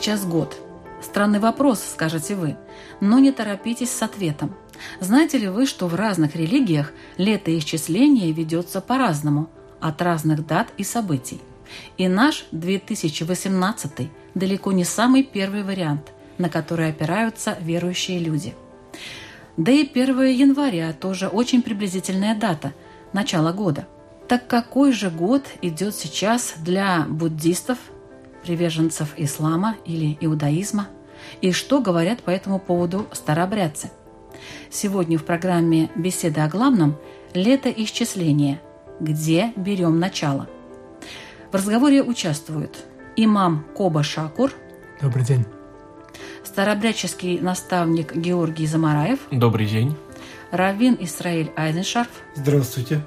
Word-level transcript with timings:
Сейчас 0.00 0.24
год? 0.24 0.56
Странный 1.02 1.40
вопрос, 1.40 1.82
скажете 1.92 2.34
вы, 2.34 2.56
но 3.00 3.18
не 3.18 3.32
торопитесь 3.32 3.90
с 3.90 4.02
ответом. 4.02 4.54
Знаете 4.98 5.36
ли 5.36 5.48
вы, 5.48 5.66
что 5.66 5.88
в 5.88 5.94
разных 5.94 6.36
религиях 6.36 6.92
летоисчисление 7.18 8.32
ведется 8.32 8.80
по-разному, 8.80 9.50
от 9.78 10.00
разных 10.00 10.46
дат 10.46 10.68
и 10.78 10.84
событий? 10.84 11.38
И 11.98 12.08
наш 12.08 12.46
2018 12.52 14.08
далеко 14.34 14.72
не 14.72 14.84
самый 14.84 15.22
первый 15.22 15.64
вариант, 15.64 16.12
на 16.38 16.48
который 16.48 16.88
опираются 16.88 17.58
верующие 17.60 18.20
люди. 18.20 18.54
Да 19.58 19.70
и 19.70 19.86
1 19.86 20.22
января 20.28 20.94
тоже 20.94 21.28
очень 21.28 21.60
приблизительная 21.60 22.34
дата– 22.34 22.72
начало 23.12 23.52
года. 23.52 23.86
Так 24.28 24.46
какой 24.46 24.92
же 24.92 25.10
год 25.10 25.44
идет 25.60 25.94
сейчас 25.94 26.54
для 26.56 27.04
буддистов, 27.06 27.76
приверженцев 28.42 29.14
ислама 29.16 29.76
или 29.84 30.16
иудаизма 30.20 30.88
и 31.40 31.52
что 31.52 31.80
говорят 31.80 32.22
по 32.22 32.30
этому 32.30 32.58
поводу 32.58 33.06
старообрядцы. 33.12 33.90
Сегодня 34.70 35.18
в 35.18 35.24
программе 35.24 35.90
«Беседа 35.96 36.44
о 36.44 36.48
главном» 36.48 36.96
летоисчисление 37.34 38.60
«Где 39.00 39.52
берем 39.56 39.98
начало?». 39.98 40.48
В 41.50 41.54
разговоре 41.54 42.02
участвуют 42.02 42.84
имам 43.16 43.64
Коба 43.74 44.02
Шакур. 44.02 44.52
Добрый 45.00 45.24
день. 45.24 45.44
Старообрядческий 46.44 47.38
наставник 47.38 48.14
Георгий 48.14 48.66
Замараев. 48.66 49.20
Добрый 49.30 49.66
день. 49.66 49.96
Равин 50.50 50.96
Исраиль 51.00 51.52
Айзеншарф. 51.56 52.10
Здравствуйте. 52.34 53.04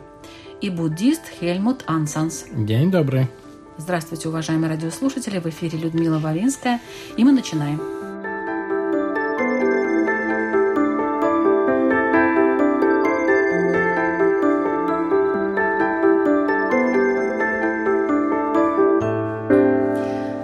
И 0.61 0.69
буддист 0.69 1.23
Хельмут 1.39 1.83
Ансанс. 1.87 2.45
День 2.53 2.89
добрый. 2.89 3.27
Здравствуйте, 3.77 4.29
уважаемые 4.29 4.69
радиослушатели! 4.69 5.39
В 5.39 5.47
эфире 5.47 5.79
Людмила 5.79 6.19
Вавинская, 6.19 6.79
и 7.17 7.23
мы 7.23 7.31
начинаем. 7.31 7.81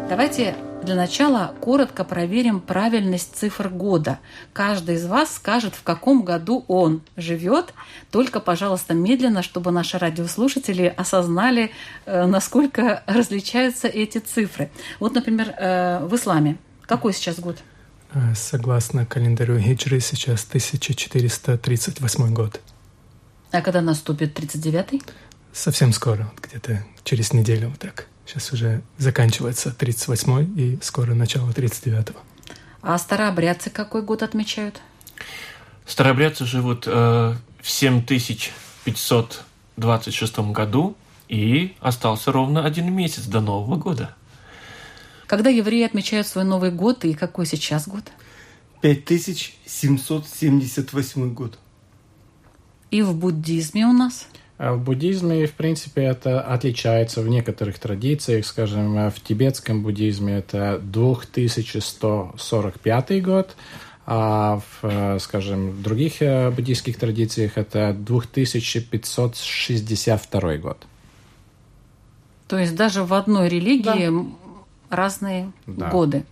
Давайте 0.09 0.55
для 0.89 0.95
начала 0.95 1.53
коротко 1.61 2.03
проверим 2.03 2.59
правильность 2.59 3.35
цифр 3.35 3.69
года. 3.69 4.17
Каждый 4.53 4.95
из 4.95 5.05
вас 5.05 5.35
скажет, 5.35 5.75
в 5.75 5.83
каком 5.83 6.23
году 6.23 6.65
он 6.67 7.03
живет. 7.15 7.75
Только, 8.09 8.39
пожалуйста, 8.39 8.95
медленно, 8.95 9.43
чтобы 9.43 9.69
наши 9.69 9.99
радиослушатели 9.99 10.91
осознали, 10.97 11.69
э, 12.07 12.25
насколько 12.25 13.03
различаются 13.05 13.87
эти 13.87 14.17
цифры. 14.17 14.71
Вот, 14.99 15.13
например, 15.13 15.53
э, 15.59 15.99
в 16.07 16.15
исламе. 16.15 16.57
Какой 16.87 17.13
сейчас 17.13 17.39
год? 17.39 17.59
Э, 18.15 18.33
согласно 18.35 19.05
календарю 19.05 19.59
Хиджры, 19.59 19.99
сейчас 19.99 20.43
1438 20.43 22.33
год. 22.33 22.61
А 23.51 23.61
когда 23.61 23.81
наступит 23.81 24.39
39-й? 24.39 25.03
Совсем 25.53 25.93
скоро, 25.93 26.31
где-то 26.41 26.83
через 27.03 27.31
неделю 27.31 27.69
вот 27.69 27.77
так. 27.77 28.07
Сейчас 28.29 28.53
уже 28.53 28.81
заканчивается 28.99 29.75
38-й 29.75 30.61
и 30.61 30.77
скоро 30.83 31.15
начало 31.15 31.49
39-го. 31.49 32.19
А 32.83 32.95
старообрядцы 32.99 33.71
какой 33.71 34.03
год 34.03 34.21
отмечают? 34.21 34.81
Старообрядцы 35.87 36.45
живут 36.45 36.83
э, 36.85 37.35
в 37.59 37.67
7526 37.67 40.39
году 40.51 40.95
и 41.27 41.75
остался 41.79 42.31
ровно 42.31 42.63
один 42.63 42.93
месяц 42.93 43.23
до 43.23 43.41
Нового 43.41 43.77
года. 43.77 44.15
Когда 45.25 45.49
евреи 45.49 45.83
отмечают 45.83 46.27
свой 46.27 46.43
Новый 46.43 46.69
год 46.69 47.05
и 47.05 47.15
какой 47.15 47.47
сейчас 47.47 47.87
год? 47.87 48.11
5778 48.81 51.33
год. 51.33 51.57
И 52.91 53.01
в 53.01 53.15
буддизме 53.15 53.87
у 53.87 53.91
нас? 53.91 54.27
А 54.59 54.73
в 54.73 54.83
буддизме, 54.83 55.47
в 55.47 55.53
принципе, 55.53 56.03
это 56.03 56.41
отличается 56.41 57.21
в 57.21 57.29
некоторых 57.29 57.79
традициях. 57.79 58.45
Скажем, 58.45 59.09
в 59.09 59.21
тибетском 59.21 59.83
буддизме 59.83 60.39
это 60.39 60.81
2145 60.83 63.23
год, 63.23 63.55
а 64.05 64.59
в, 64.81 65.19
скажем, 65.19 65.71
в 65.71 65.81
других 65.81 66.21
э, 66.21 66.51
буддийских 66.51 66.97
традициях 66.97 67.57
это 67.57 67.95
2562 67.97 70.57
год. 70.57 70.85
То 72.49 72.57
есть 72.57 72.75
даже 72.75 73.05
в 73.05 73.13
одной 73.13 73.47
религии 73.47 74.09
да. 74.09 74.25
разные 74.89 75.53
да. 75.67 75.89
годы. 75.89 76.25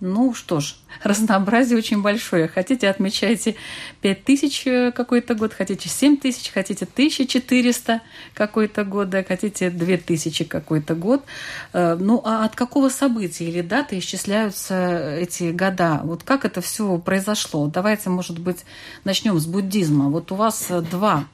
Ну 0.00 0.34
что 0.34 0.60
ж, 0.60 0.74
разнообразие 1.02 1.78
очень 1.78 2.02
большое. 2.02 2.48
Хотите, 2.48 2.88
отмечайте 2.88 3.56
5000 4.00 4.66
э, 4.66 4.92
какой-то 4.92 5.34
год, 5.34 5.52
хотите 5.54 5.88
7000, 5.88 6.52
хотите 6.52 6.84
1400 6.84 8.00
какой-то 8.34 8.84
год, 8.84 9.10
да, 9.10 9.22
хотите 9.22 9.70
2000 9.70 10.44
какой-то 10.44 10.94
год. 10.94 11.24
Э, 11.72 11.96
ну 11.98 12.20
а 12.24 12.44
от 12.44 12.54
какого 12.54 12.88
события 12.88 13.44
или 13.44 13.60
даты 13.60 13.98
исчисляются 13.98 15.16
эти 15.18 15.52
года? 15.52 16.00
Вот 16.04 16.22
как 16.22 16.44
это 16.44 16.60
все 16.60 16.98
произошло? 16.98 17.66
Давайте, 17.66 18.10
может 18.10 18.38
быть, 18.38 18.64
начнем 19.04 19.38
с 19.38 19.46
буддизма. 19.46 20.08
Вот 20.10 20.32
у 20.32 20.34
вас 20.34 20.70
два 20.90 21.24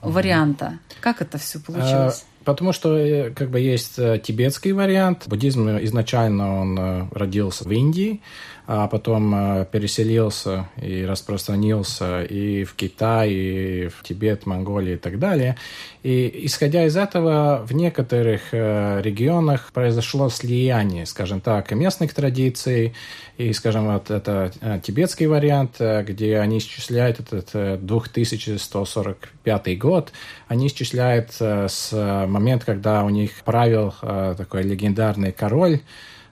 варианта. 0.00 0.78
Как 1.00 1.20
это 1.20 1.38
все 1.38 1.58
получилось? 1.60 2.24
Потому 2.46 2.72
что 2.72 2.96
э, 2.96 3.30
как 3.30 3.50
бы 3.50 3.58
есть 3.58 3.98
э, 3.98 4.20
тибетский 4.22 4.70
вариант. 4.70 5.24
Буддизм 5.26 5.68
изначально 5.82 6.60
он 6.60 6.78
э, 6.78 7.08
родился 7.10 7.64
в 7.64 7.72
Индии, 7.72 8.20
а 8.66 8.88
потом 8.88 9.66
переселился 9.66 10.68
и 10.80 11.04
распространился 11.04 12.22
и 12.22 12.64
в 12.64 12.74
Китай, 12.74 13.30
и 13.30 13.88
в 13.88 14.02
Тибет, 14.02 14.46
Монголию 14.46 14.94
и 14.94 14.98
так 14.98 15.18
далее. 15.18 15.56
И 16.02 16.44
исходя 16.44 16.84
из 16.84 16.96
этого, 16.96 17.64
в 17.66 17.72
некоторых 17.72 18.52
регионах 18.52 19.72
произошло 19.72 20.28
слияние, 20.30 21.06
скажем 21.06 21.40
так, 21.40 21.70
местных 21.72 22.14
традиций, 22.14 22.94
и, 23.38 23.52
скажем, 23.52 23.92
вот 23.92 24.10
это 24.10 24.50
тибетский 24.82 25.26
вариант, 25.26 25.76
где 25.78 26.38
они 26.38 26.58
исчисляют 26.58 27.20
этот 27.20 27.84
2145 27.84 29.78
год, 29.78 30.12
они 30.48 30.68
исчисляют 30.68 31.32
с 31.32 31.92
момент, 32.26 32.64
когда 32.64 33.04
у 33.04 33.10
них 33.10 33.42
правил 33.44 33.94
э, 34.02 34.34
такой 34.36 34.62
легендарный 34.62 35.32
король 35.32 35.80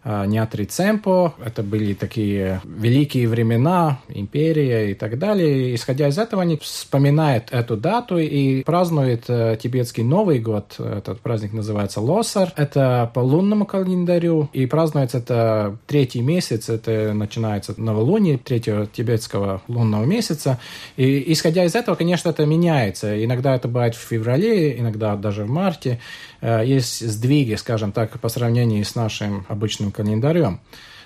Неатри 0.05 0.67
Цемпо. 0.67 1.35
Это 1.45 1.63
были 1.63 1.95
такие 1.95 2.61
великие 2.65 3.29
времена, 3.29 4.01
империя 4.09 4.91
и 4.91 4.95
так 4.95 5.19
далее. 5.19 5.75
Исходя 5.75 6.09
из 6.09 6.19
этого, 6.19 6.43
они 6.43 6.59
вспоминают 6.59 7.49
эту 7.51 7.77
дату 7.77 8.19
и 8.19 8.63
празднуют 8.63 9.25
э, 9.29 9.57
тибетский 9.61 10.03
Новый 10.03 10.41
год. 10.41 10.77
Этот 10.79 11.21
праздник 11.21 11.53
называется 11.53 12.01
Лосар. 12.01 12.53
Это 12.57 13.11
по 13.15 13.21
лунному 13.21 13.65
календарю. 13.65 14.51
И 14.53 14.67
празднуется 14.67 15.19
это 15.19 15.79
третий 15.87 16.21
месяц. 16.21 16.69
Это 16.69 17.13
начинается 17.15 17.75
новолуние 17.79 18.39
третьего 18.39 18.87
тибетского 18.87 19.63
лунного 19.69 20.05
месяца. 20.05 20.59
И 20.97 21.33
исходя 21.33 21.65
из 21.65 21.75
этого, 21.75 21.95
конечно, 21.95 22.29
это 22.29 22.45
меняется. 22.45 23.25
Иногда 23.25 23.55
это 23.55 23.69
бывает 23.69 23.95
в 23.95 24.01
феврале, 24.01 24.79
иногда 24.79 25.17
даже 25.17 25.45
в 25.45 25.51
марте. 25.51 25.99
Э, 26.45 26.63
есть 26.65 27.01
сдвиги, 27.01 27.55
скажем 27.55 27.91
так, 27.91 28.21
по 28.21 28.29
сравнению 28.29 28.85
с 28.85 28.95
нашим 28.95 29.47
обычным 29.49 29.91
календарем. 29.91 30.61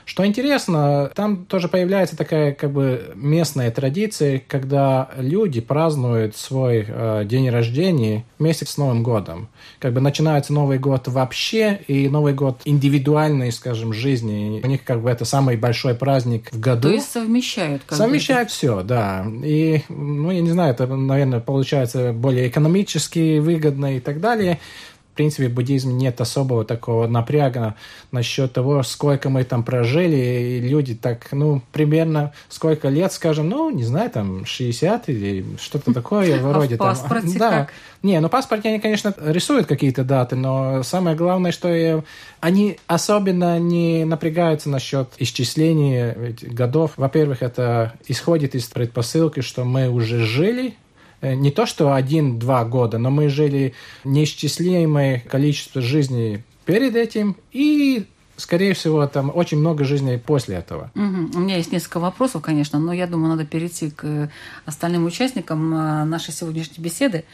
Что 0.05 0.25
интересно, 0.27 1.11
там 1.15 1.45
тоже 1.45 1.69
появляется 1.69 2.17
такая 2.17 2.55
как 2.55 2.73
бы 2.73 3.13
местная 3.15 3.71
традиция, 3.71 4.43
когда 4.49 5.11
люди 5.19 5.61
празднуют 5.61 6.35
свой 6.35 6.87
э, 6.89 7.25
день 7.27 7.51
рождения 7.51 8.25
вместе 8.39 8.65
с 8.65 8.79
Новым 8.79 9.03
годом. 9.03 9.49
Как 9.79 9.93
бы 9.93 10.01
начинается 10.01 10.55
Новый 10.55 10.79
год 10.79 11.07
вообще, 11.09 11.83
и 11.87 12.09
Новый 12.09 12.33
год 12.33 12.63
индивидуальной, 12.65 13.53
скажем, 13.53 13.93
жизни. 13.93 14.61
У 14.65 14.67
них 14.67 14.83
как 14.83 15.03
бы 15.03 15.11
это 15.11 15.27
самый 15.27 15.59
большой 15.59 15.95
праздник 15.95 16.51
в 16.51 16.59
году. 16.59 16.89
То 16.89 16.95
есть 16.95 17.13
совмещают 17.13 17.83
как 17.87 17.99
Совмещают 17.99 18.51
все, 18.51 18.83
да. 18.83 19.27
И, 19.45 19.83
ну, 19.91 20.31
я 20.31 20.41
не 20.41 20.51
знаю, 20.51 20.73
это, 20.73 20.87
наверное, 20.87 21.41
получается 21.41 22.15
более 22.15 22.49
экономически 22.49 23.39
выгодно 23.39 23.99
и 23.99 24.01
так 24.01 24.21
далее 24.21 24.59
принципе, 25.19 25.49
в 25.49 25.53
буддизме 25.53 25.93
нет 25.93 26.21
особого 26.21 26.65
такого 26.65 27.09
напряга 27.09 27.75
насчет 28.13 28.53
того, 28.53 28.85
сколько 28.85 29.29
мы 29.31 29.43
там 29.43 29.65
прожили, 29.65 30.17
и 30.17 30.61
люди 30.61 30.95
так, 30.95 31.33
ну, 31.33 31.61
примерно 31.73 32.33
сколько 32.49 32.89
лет, 32.89 33.13
скажем, 33.13 33.49
ну, 33.49 33.69
не 33.71 33.83
знаю, 33.83 34.11
там, 34.11 34.47
60 34.47 35.09
или 35.09 35.45
что-то 35.61 35.93
такое 35.93 36.41
вроде 36.41 36.75
а 36.79 36.79
в 36.79 36.79
паспорте 36.79 37.31
там. 37.31 37.39
Да. 37.39 37.51
как? 37.51 37.73
Не, 38.05 38.21
ну, 38.21 38.29
паспорте 38.29 38.69
они, 38.69 38.79
конечно, 38.79 39.13
рисуют 39.19 39.67
какие-то 39.67 40.05
даты, 40.05 40.37
но 40.37 40.85
самое 40.85 41.17
главное, 41.17 41.51
что 41.51 42.05
они 42.39 42.79
особенно 42.87 43.59
не 43.59 44.05
напрягаются 44.05 44.71
насчет 44.71 45.09
исчисления 45.19 46.37
годов. 46.43 46.93
Во-первых, 46.97 47.43
это 47.43 47.95
исходит 48.07 48.55
из 48.55 48.67
предпосылки, 48.67 49.41
что 49.41 49.65
мы 49.65 49.89
уже 49.89 50.25
жили 50.25 50.77
не 51.23 51.51
то 51.51 51.67
что 51.67 51.95
один-два 51.95 52.65
года, 52.65 52.99
но 52.99 53.11
мы 53.11 53.29
жили 53.29 53.75
неисчислимое 54.05 55.21
количество 55.21 55.81
жизней 55.81 56.43
перед 56.65 56.97
этим 56.97 57.37
и 57.53 58.07
скорее 58.39 58.73
всего, 58.73 59.07
там 59.07 59.31
очень 59.35 59.59
много 59.59 59.85
жизней 59.85 60.17
после 60.17 60.57
этого. 60.57 60.91
Угу. 60.95 61.33
У 61.35 61.41
меня 61.41 61.57
есть 61.57 61.73
несколько 61.73 62.01
вопросов, 62.01 62.41
конечно, 62.43 62.79
но 62.79 62.91
я 62.93 63.07
думаю, 63.07 63.29
надо 63.31 63.45
перейти 63.45 63.91
к 63.91 64.31
остальным 64.65 65.05
участникам 65.05 65.75
э, 65.75 66.05
нашей 66.05 66.33
сегодняшней 66.33 66.83
беседы. 66.83 67.25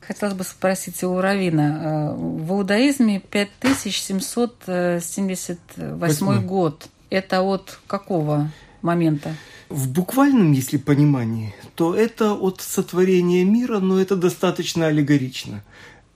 Хотелось 0.00 0.34
бы 0.34 0.44
спросить 0.44 1.02
у 1.04 1.18
Равина. 1.20 2.12
Э, 2.12 2.16
в 2.16 2.52
иудаизме 2.52 3.20
5778 3.20 5.96
Восьмой. 5.96 6.40
год. 6.40 6.88
Это 7.10 7.42
от 7.42 7.78
какого 7.86 8.50
момента? 8.82 9.34
В 9.68 9.88
буквальном, 9.88 10.52
если 10.52 10.78
понимании, 10.78 11.54
то 11.74 11.94
это 11.94 12.34
от 12.34 12.60
сотворения 12.60 13.44
мира, 13.44 13.78
но 13.78 14.00
это 14.00 14.16
достаточно 14.16 14.88
аллегорично. 14.88 15.62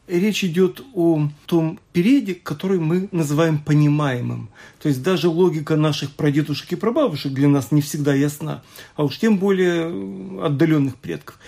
Речь 0.06 0.44
идет 0.44 0.82
о 0.92 1.28
том 1.46 1.78
периоде, 1.92 2.34
который 2.34 2.78
мы 2.78 3.08
называем 3.10 3.58
понимаемым. 3.58 4.50
То 4.82 4.88
есть 4.88 5.02
даже 5.02 5.28
логика 5.28 5.76
наших 5.76 6.12
прадедушек 6.12 6.72
и 6.72 6.76
прабабушек 6.76 7.32
для 7.32 7.48
нас 7.48 7.70
не 7.70 7.80
всегда 7.80 8.12
ясна, 8.12 8.62
а 8.96 9.04
уж 9.04 9.18
тем 9.18 9.38
более 9.38 10.44
отдаленных 10.44 10.96
предков. 10.96 11.38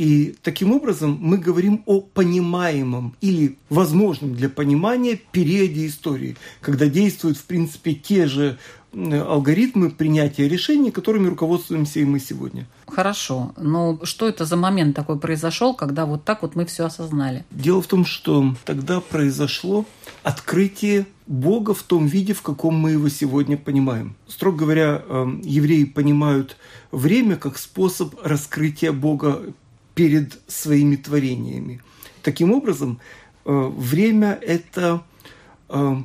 И 0.00 0.34
таким 0.42 0.72
образом 0.72 1.18
мы 1.20 1.36
говорим 1.36 1.82
о 1.84 2.00
понимаемом 2.00 3.14
или 3.20 3.58
возможном 3.68 4.34
для 4.34 4.48
понимания 4.48 5.20
периоде 5.30 5.86
истории, 5.86 6.38
когда 6.62 6.86
действуют, 6.86 7.36
в 7.36 7.44
принципе, 7.44 7.92
те 7.92 8.26
же 8.26 8.58
алгоритмы 8.92 9.90
принятия 9.90 10.48
решений, 10.48 10.90
которыми 10.90 11.28
руководствуемся 11.28 12.00
и 12.00 12.04
мы 12.04 12.18
сегодня. 12.18 12.66
Хорошо. 12.86 13.52
Но 13.56 14.00
что 14.02 14.28
это 14.28 14.44
за 14.44 14.56
момент 14.56 14.96
такой 14.96 15.18
произошел, 15.18 15.74
когда 15.74 16.06
вот 16.06 16.24
так 16.24 16.42
вот 16.42 16.56
мы 16.56 16.66
все 16.66 16.86
осознали? 16.86 17.44
Дело 17.50 17.82
в 17.82 17.86
том, 17.86 18.04
что 18.04 18.54
тогда 18.64 19.00
произошло 19.00 19.84
открытие 20.22 21.06
Бога 21.26 21.74
в 21.74 21.82
том 21.82 22.06
виде, 22.06 22.34
в 22.34 22.42
каком 22.42 22.74
мы 22.74 22.92
его 22.92 23.08
сегодня 23.08 23.56
понимаем. 23.56 24.16
Строго 24.26 24.58
говоря, 24.58 25.02
эм, 25.08 25.40
евреи 25.44 25.84
понимают 25.84 26.56
время 26.90 27.36
как 27.36 27.58
способ 27.58 28.14
раскрытия 28.24 28.92
Бога 28.92 29.42
перед 29.94 30.40
своими 30.48 30.96
творениями. 30.96 31.80
Таким 32.22 32.52
образом, 32.52 32.98
э, 33.44 33.70
время– 33.76 34.38
это 34.42 34.80
Э, 34.90 35.09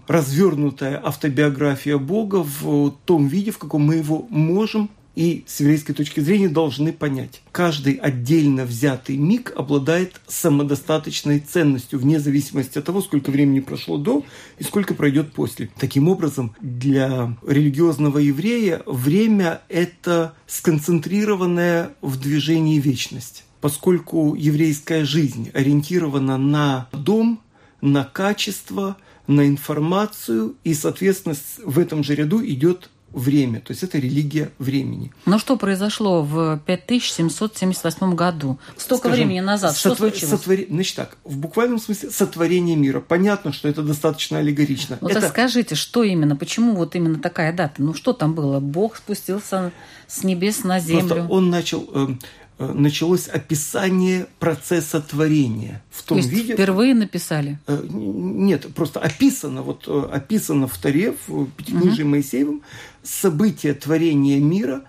развернутая 0.07 1.01
автобиография 1.03 1.97
Бога 1.97 2.43
в 2.43 2.95
том 3.05 3.27
виде, 3.27 3.51
в 3.51 3.57
каком 3.57 3.83
мы 3.83 3.95
его 3.95 4.27
можем 4.29 4.89
и 5.15 5.45
с 5.47 5.61
еврейской 5.61 5.93
точки 5.93 6.19
зрения 6.19 6.49
должны 6.49 6.91
понять. 6.91 7.41
Каждый 7.51 7.93
отдельно 7.93 8.65
взятый 8.65 9.17
миг 9.17 9.53
обладает 9.55 10.19
самодостаточной 10.27 11.39
ценностью, 11.39 11.99
вне 11.99 12.19
зависимости 12.19 12.77
от 12.77 12.85
того, 12.85 13.01
сколько 13.01 13.31
времени 13.31 13.61
прошло 13.61 13.97
до 13.97 14.25
и 14.59 14.63
сколько 14.63 14.93
пройдет 14.93 15.31
после. 15.33 15.69
Таким 15.79 16.09
образом, 16.09 16.53
для 16.61 17.35
религиозного 17.47 18.19
еврея 18.19 18.83
время– 18.85 19.61
это 19.69 20.33
сконцентрированная 20.47 21.91
в 22.01 22.19
движении 22.19 22.79
вечность. 22.79 23.45
Поскольку 23.61 24.35
еврейская 24.35 25.05
жизнь 25.05 25.49
ориентирована 25.53 26.37
на 26.37 26.89
дом, 26.91 27.39
на 27.81 28.03
качество– 28.03 28.97
на 29.27 29.47
информацию, 29.47 30.55
и, 30.63 30.73
соответственно, 30.73 31.35
в 31.63 31.79
этом 31.79 32.03
же 32.03 32.15
ряду 32.15 32.45
идет 32.45 32.89
время, 33.15 33.61
то 33.61 33.71
есть 33.71 33.81
это 33.81 33.97
религия 33.97 34.51
времени. 34.59 35.11
Но 35.25 35.39
что 35.39 35.55
произошло 35.55 36.21
в 36.21 36.59
5778 36.65 38.13
году? 38.13 38.59
Столько 38.77 39.07
Скажем, 39.07 39.27
времени 39.27 39.39
назад, 39.39 39.77
что 39.77 39.89
сотвор... 39.89 40.09
случилось? 40.09 40.39
Сотвор... 40.41 40.57
Значит 40.69 40.95
так, 40.97 41.17
в 41.23 41.37
буквальном 41.37 41.79
смысле 41.79 42.11
сотворение 42.11 42.75
мира. 42.75 42.99
Понятно, 42.99 43.53
что 43.53 43.69
это 43.69 43.83
достаточно 43.83 44.39
аллегорично. 44.39 44.97
Вот 44.99 45.11
это... 45.11 45.21
так 45.21 45.29
скажите, 45.29 45.75
что 45.75 46.03
именно, 46.03 46.35
почему 46.35 46.75
вот 46.75 46.95
именно 46.95 47.19
такая 47.19 47.53
дата? 47.53 47.81
Ну 47.81 47.93
что 47.93 48.11
там 48.11 48.33
было? 48.35 48.59
Бог 48.59 48.97
спустился 48.97 49.71
с 50.07 50.23
небес 50.23 50.63
на 50.65 50.79
землю? 50.79 51.07
Просто 51.07 51.27
он 51.29 51.49
начал 51.49 51.89
эм, 51.93 52.19
началось 52.57 53.27
описание 53.27 54.27
процесса 54.39 55.01
творения 55.01 55.83
в 55.91 56.03
том 56.03 56.17
То 56.17 56.23
есть 56.23 56.29
виде. 56.29 56.53
Впервые 56.53 56.93
написали? 56.93 57.59
Э, 57.67 57.85
нет, 57.89 58.73
просто 58.73 58.99
описано, 58.99 59.61
вот 59.61 59.85
э, 59.87 60.09
описано 60.11 60.67
в 60.67 60.77
Таре, 60.77 61.15
в 61.27 61.47
Пятикнижии 61.47 62.03
угу. 62.03 62.11
Моисеевым, 62.11 62.61
события 63.03 63.73
творения 63.73 64.39
мира, 64.39 64.83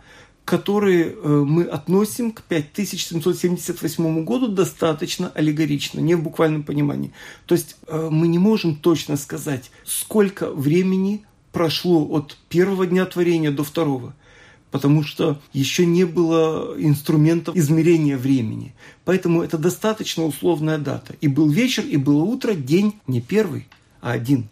которые 0.44 1.12
мы 1.16 1.64
относим 1.64 2.30
к 2.30 2.42
5778 2.42 4.24
году 4.24 4.46
достаточно 4.46 5.32
аллегорично, 5.34 5.98
не 5.98 6.14
в 6.14 6.22
буквальном 6.22 6.62
понимании. 6.62 7.12
То 7.46 7.56
есть 7.56 7.76
мы 7.90 8.28
не 8.28 8.38
можем 8.38 8.76
точно 8.76 9.16
сказать, 9.16 9.72
сколько 9.84 10.52
времени 10.52 11.24
прошло 11.50 12.06
от 12.08 12.36
первого 12.48 12.86
дня 12.86 13.06
творения 13.06 13.50
до 13.50 13.64
второго– 13.64 14.14
потому 14.76 15.02
что 15.02 15.40
еще 15.54 15.86
не 15.86 16.04
было 16.04 16.74
инструментов 16.76 17.56
измерения 17.56 18.18
времени. 18.18 18.74
Поэтому 19.06 19.42
это 19.42 19.56
достаточно 19.56 20.26
условная 20.26 20.76
дата. 20.76 21.14
И 21.22 21.28
был 21.28 21.48
вечер, 21.48 21.82
и 21.86 21.96
было 21.96 22.24
утро, 22.24 22.52
день 22.52 22.92
не 23.06 23.22
первый, 23.22 23.68
а 24.02 24.12
один. 24.12 24.50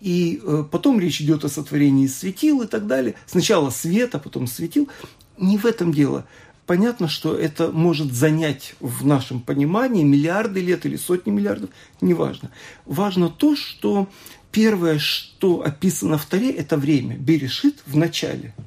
И 0.00 0.40
э, 0.42 0.64
потом 0.70 0.98
речь 0.98 1.20
идет 1.20 1.44
о 1.44 1.50
сотворении 1.50 2.06
светил 2.06 2.62
и 2.62 2.66
так 2.66 2.86
далее. 2.86 3.16
Сначала 3.26 3.68
свет, 3.68 4.14
а 4.14 4.18
потом 4.18 4.46
светил. 4.46 4.88
Не 5.36 5.58
в 5.58 5.66
этом 5.66 5.92
дело. 5.92 6.24
Понятно, 6.64 7.06
что 7.06 7.36
это 7.36 7.70
может 7.70 8.14
занять 8.14 8.76
в 8.80 9.04
нашем 9.04 9.40
понимании 9.40 10.04
миллиарды 10.04 10.62
лет 10.62 10.86
или 10.86 10.96
сотни 10.96 11.30
миллиардов, 11.30 11.68
неважно. 12.00 12.50
Важно 12.86 13.28
то, 13.28 13.56
что 13.56 14.08
первое, 14.52 14.98
что 14.98 15.62
описано 15.62 16.16
в 16.16 16.24
Таре, 16.24 16.50
это 16.50 16.78
время. 16.78 17.18
Берешит 17.18 17.82
в 17.84 17.94
начале– 17.98 18.54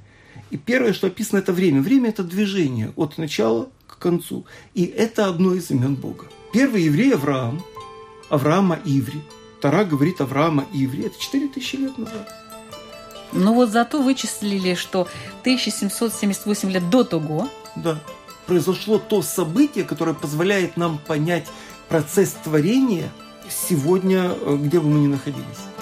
и 0.54 0.58
первое, 0.58 0.94
что 0.94 1.08
описано, 1.08 1.40
это 1.40 1.52
время. 1.52 1.82
Время– 1.82 2.10
это 2.12 2.24
движение 2.24 2.94
от 2.96 3.18
начала 3.18 3.70
к 3.88 3.98
концу. 3.98 4.46
И 4.76 4.84
это 4.86 5.26
одно 5.26 5.56
из 5.56 5.72
имен 5.72 5.96
Бога. 5.96 6.26
Первый 6.54 6.84
еврей– 6.84 7.12
Авраам. 7.16 7.64
Авраама 8.30 8.78
Иври. 8.86 9.24
Тара 9.62 9.84
говорит 9.84 10.22
Авраама 10.22 10.66
Иври. 10.72 11.06
Это 11.08 11.20
4000 11.20 11.76
лет 11.78 11.98
назад. 11.98 12.32
Ну 13.32 13.56
вот 13.56 13.72
зато 13.72 14.00
вычислили, 14.00 14.76
что 14.76 15.08
1778 15.42 16.70
лет 16.70 16.88
до 16.92 17.04
того. 17.04 17.50
Да. 17.76 18.00
Произошло 18.46 19.00
то 19.00 19.24
событие, 19.24 19.84
которое 19.84 20.14
позволяет 20.14 20.78
нам 20.78 21.00
понять 21.00 21.48
процесс 21.90 22.36
творения 22.44 23.10
сегодня, 23.50 24.36
э, 24.40 24.58
где 24.62 24.80
бы 24.80 24.88
мы 24.88 25.00
ни 25.00 25.08
находились. 25.08 25.73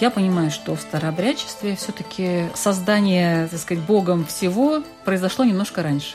Я 0.00 0.10
понимаю, 0.10 0.50
что 0.50 0.74
в 0.74 0.80
старообрядчестве 0.80 1.76
все-таки 1.76 2.48
создание, 2.54 3.48
так 3.48 3.60
сказать, 3.60 3.84
Богом 3.84 4.26
всего 4.26 4.82
произошло 5.04 5.44
немножко 5.44 5.82
раньше. 5.82 6.14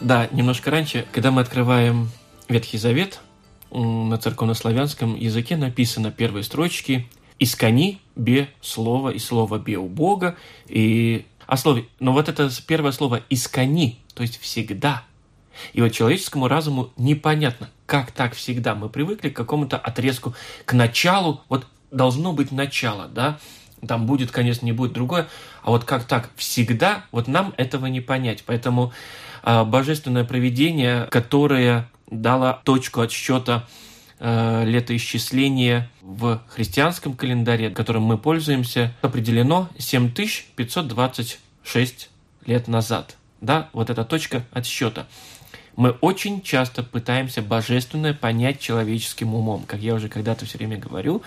Да, 0.00 0.28
немножко 0.30 0.70
раньше, 0.70 1.06
когда 1.12 1.30
мы 1.30 1.42
открываем 1.42 2.10
Ветхий 2.48 2.78
Завет, 2.78 3.20
на 3.70 4.16
церковнославянском 4.16 5.16
языке 5.16 5.56
написано 5.56 6.10
первые 6.10 6.44
строчки 6.44 7.08
«Искони 7.38 8.00
бе 8.16 8.48
слово 8.60 9.10
и 9.10 9.18
слово 9.18 9.58
бе 9.58 9.76
у 9.76 9.88
Бога». 9.88 10.36
И 10.66 11.26
о 11.46 11.56
слове, 11.56 11.86
но 12.00 12.12
вот 12.12 12.28
это 12.28 12.50
первое 12.66 12.92
слово 12.92 13.22
«искони», 13.28 14.00
то 14.14 14.22
есть 14.22 14.40
«всегда». 14.40 15.04
И 15.72 15.80
вот 15.80 15.90
человеческому 15.90 16.48
разуму 16.48 16.90
непонятно, 16.96 17.68
как 17.86 18.12
так 18.12 18.34
всегда. 18.34 18.74
Мы 18.74 18.88
привыкли 18.88 19.28
к 19.28 19.36
какому-то 19.36 19.76
отрезку, 19.76 20.34
к 20.64 20.72
началу. 20.72 21.40
Вот 21.48 21.66
должно 21.90 22.32
быть 22.32 22.52
начало, 22.52 23.08
да? 23.08 23.38
Там 23.86 24.06
будет, 24.06 24.30
конечно, 24.30 24.66
не 24.66 24.72
будет 24.72 24.92
другое. 24.92 25.28
А 25.62 25.70
вот 25.70 25.84
как 25.84 26.04
так 26.04 26.30
всегда, 26.36 27.04
вот 27.12 27.28
нам 27.28 27.54
этого 27.56 27.86
не 27.86 28.00
понять. 28.00 28.42
Поэтому 28.44 28.92
а, 29.42 29.64
божественное 29.64 30.24
провидение, 30.24 31.06
которое 31.10 31.88
дало 32.10 32.60
точку 32.64 33.02
отсчета 33.02 33.66
э, 34.18 34.64
летоисчисления 34.64 35.90
в 36.00 36.42
христианском 36.48 37.14
календаре, 37.14 37.68
которым 37.70 38.02
мы 38.04 38.16
пользуемся, 38.18 38.94
определено 39.02 39.68
7526 39.78 42.10
лет 42.46 42.68
назад. 42.68 43.16
Да, 43.40 43.68
вот 43.72 43.90
эта 43.90 44.04
точка 44.04 44.44
отсчета. 44.52 45.06
Мы 45.76 45.90
очень 45.90 46.42
часто 46.42 46.82
пытаемся 46.82 47.40
божественное 47.40 48.12
понять 48.12 48.58
человеческим 48.58 49.32
умом. 49.34 49.62
Как 49.64 49.78
я 49.80 49.94
уже 49.94 50.08
когда-то 50.08 50.44
все 50.44 50.58
время 50.58 50.76
говорю, 50.76 51.22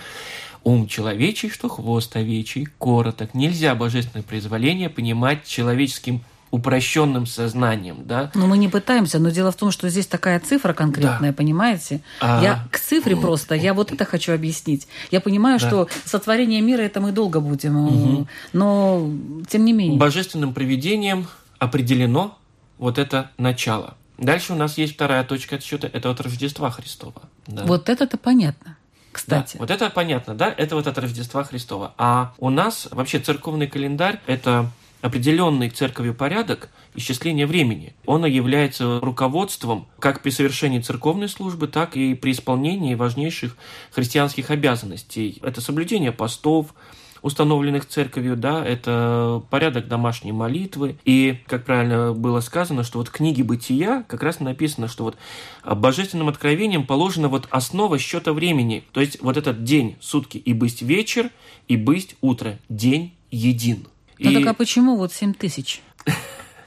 ум 0.64 0.86
человечий, 0.86 1.50
что 1.50 1.68
хвост 1.68 2.14
овечий, 2.16 2.68
короток. 2.78 3.34
Нельзя 3.34 3.74
божественное 3.74 4.22
произволение 4.24 4.88
понимать 4.88 5.44
человеческим 5.46 6.22
упрощенным 6.50 7.24
сознанием, 7.24 8.04
да. 8.04 8.30
Но 8.34 8.46
мы 8.46 8.58
не 8.58 8.68
пытаемся, 8.68 9.18
но 9.18 9.30
дело 9.30 9.52
в 9.52 9.56
том, 9.56 9.70
что 9.70 9.88
здесь 9.88 10.06
такая 10.06 10.38
цифра 10.38 10.74
конкретная, 10.74 11.30
Да. 11.30 11.36
понимаете? 11.36 12.02
А. 12.20 12.42
Я 12.42 12.68
к 12.70 12.78
цифре 12.78 13.16
просто, 13.16 13.54
я 13.54 13.72
вот 13.72 13.90
это 13.90 14.04
хочу 14.04 14.34
объяснить. 14.34 14.86
Я 15.10 15.20
понимаю, 15.22 15.58
Да. 15.58 15.66
что 15.66 15.88
сотворение 16.04 16.60
мира 16.60 16.82
это 16.82 17.00
мы 17.00 17.12
долго 17.12 17.40
будем, 17.40 18.20
э, 18.20 18.24
но 18.52 19.08
тем 19.48 19.64
не 19.64 19.72
менее. 19.72 19.98
Божественным 19.98 20.52
провидением 20.52 21.26
определено 21.58 22.36
вот 22.76 22.98
это 22.98 23.30
начало. 23.38 23.96
Дальше 24.18 24.52
у 24.52 24.56
нас 24.56 24.76
есть 24.76 24.92
вторая 24.94 25.24
точка 25.24 25.56
отсчета, 25.56 25.88
это 25.90 26.10
от 26.10 26.20
Рождества 26.20 26.70
Христова. 26.70 27.22
да. 27.46 27.64
Вот 27.64 27.88
это-то 27.88 28.18
понятно, 28.18 28.76
кстати. 29.12 29.56
Да, 29.56 29.60
вот 29.60 29.70
это 29.70 29.90
понятно, 29.90 30.34
да, 30.34 30.52
это 30.56 30.74
вот 30.74 30.86
от 30.86 30.98
Рождества 30.98 31.44
Христова. 31.44 31.94
А 31.98 32.32
у 32.38 32.50
нас 32.50 32.88
вообще 32.90 33.20
церковный 33.20 33.68
календарь– 33.68 34.20
это 34.26 34.70
определенный 35.02 35.68
церковью 35.68 36.14
порядок 36.14 36.70
исчисления 36.94 37.46
времени. 37.46 37.94
Он 38.06 38.24
является 38.24 39.00
руководством 39.00 39.86
как 39.98 40.22
при 40.22 40.30
совершении 40.30 40.80
церковной 40.80 41.28
службы, 41.28 41.68
так 41.68 41.96
и 41.96 42.14
при 42.14 42.32
исполнении 42.32 42.94
важнейших 42.94 43.56
христианских 43.90 44.50
обязанностей. 44.50 45.40
Это 45.42 45.60
соблюдение 45.60 46.12
постов, 46.12 46.74
установленных 47.22 47.86
церковью, 47.86 48.36
да, 48.36 48.64
это 48.64 49.42
порядок 49.50 49.88
домашней 49.88 50.32
молитвы. 50.32 50.96
И, 51.04 51.38
как 51.46 51.64
правильно 51.64 52.12
было 52.12 52.40
сказано, 52.40 52.82
что 52.84 52.98
вот 52.98 53.08
в 53.08 53.12
книге 53.12 53.44
«Бытия» 53.44 54.04
как 54.08 54.22
раз 54.22 54.40
написано, 54.40 54.88
что 54.88 55.04
вот 55.04 55.16
а, 55.62 55.74
божественным 55.74 56.28
откровением 56.28 56.84
положена 56.86 57.28
вот 57.28 57.46
основа 57.50 57.98
счета 57.98 58.32
времени. 58.32 58.84
То 58.92 59.00
есть 59.00 59.20
вот 59.22 59.36
этот 59.36 59.64
день, 59.64 59.96
сутки, 60.00 60.36
и 60.38 60.52
бысть 60.52 60.82
вечер, 60.82 61.30
и 61.68 61.76
бысть 61.76 62.16
утро. 62.20 62.58
День 62.68 63.14
един. 63.30 63.86
Ну 64.18 64.30
И- 64.30 64.34
так 64.34 64.46
а 64.46 64.54
почему 64.54 64.96
вот 64.96 65.12
7 65.12 65.32
тысяч? 65.34 65.80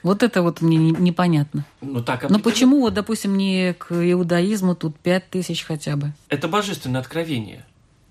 Вот 0.03 0.21
это 0.21 0.43
вот 0.43 0.61
мне 0.61 0.77
не- 0.77 0.91
непонятно. 0.91 1.65
ну, 1.81 1.99
так 2.03 2.21
Но 2.21 2.27
определено. 2.27 2.43
почему 2.43 2.79
вот, 2.81 2.93
допустим, 2.93 3.35
не 3.37 3.73
к 3.73 3.91
иудаизму 3.91 4.75
тут 4.75 4.95
5 4.99 5.31
тысяч 5.31 5.63
хотя 5.63 5.95
бы? 5.95 6.11
Это 6.29 6.47
божественное 6.47 7.01
откровение. 7.01 7.65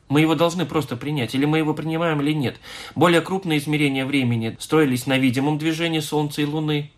Мы 0.09 0.21
его 0.21 0.35
должны 0.35 0.67
просто 0.67 0.97
принять, 0.97 1.35
или 1.35 1.45
мы 1.45 1.59
его 1.59 1.75
принимаем, 1.75 2.21
или 2.21 2.33
нет. 2.33 2.57
Более 2.95 3.21
крупные 3.21 3.59
измерения 3.59 4.05
времени 4.05 4.57
строились 4.59 5.07
на 5.07 5.19
видимом 5.19 5.59
движении 5.59 6.01
Солнца 6.01 6.43
и 6.43 6.45
Луны, 6.45 6.91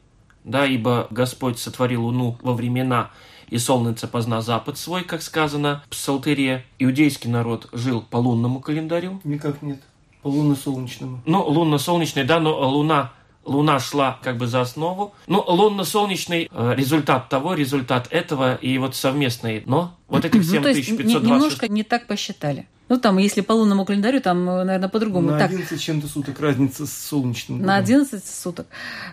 да, 0.45 0.67
ибо 0.67 1.07
Господь 1.11 1.59
сотворил 1.59 2.05
Луну 2.05 2.37
во 2.43 2.53
времена, 2.53 3.11
и 3.49 3.59
солнце 3.59 4.09
позна 4.09 4.41
запад 4.41 4.77
свой, 4.77 5.05
как 5.05 5.23
сказано 5.23 5.83
в 5.87 5.91
Псалтыре. 5.91 6.65
Иудейский 6.81 7.31
народ 7.31 7.69
жил 7.73 8.03
по 8.03 8.17
лунному 8.17 8.61
календарю, 8.61 9.21
Никак 9.25 9.63
нет. 9.63 9.81
По 10.23 10.29
лунно-солнечному. 10.29 11.21
ну, 11.25 11.45
лунно-солнечный, 11.45 12.25
да, 12.25 12.41
но 12.41 12.69
Луна, 12.69 13.13
Луна 13.47 13.79
шла 13.81 14.19
как 14.23 14.37
бы 14.37 14.47
за 14.47 14.61
основу. 14.61 15.15
Ну, 15.27 15.43
лунно-солнечный 15.47 16.49
э, 16.51 16.75
результат 16.77 17.29
того, 17.29 17.55
результат 17.55 18.09
этого 18.11 18.57
и 18.57 18.77
вот 18.79 18.95
совместный. 18.97 19.63
Но 19.67 19.97
вот 20.09 20.25
этих 20.25 20.45
Ну, 20.53 20.63
то 20.63 20.69
есть 20.69 20.81
не- 20.91 20.97
7526... 20.99 21.25
немножко 21.25 21.69
не 21.69 21.83
так 21.85 22.07
посчитали. 22.07 22.67
Ну, 22.89 22.99
там, 22.99 23.19
если 23.19 23.41
по 23.41 23.53
лунному 23.53 23.85
календарю, 23.85 24.21
там, 24.21 24.45
наверное, 24.45 24.89
по-другому. 24.89 25.31
На 25.31 25.39
так, 25.39 25.51
11 25.51 25.81
чем-то 25.81 26.07
суток 26.09 26.39
разница 26.41 26.87
с 26.87 26.93
солнечным. 26.93 27.59
на 27.59 27.81
годом. 27.81 27.85
11 27.85 28.27
суток. 28.27 28.67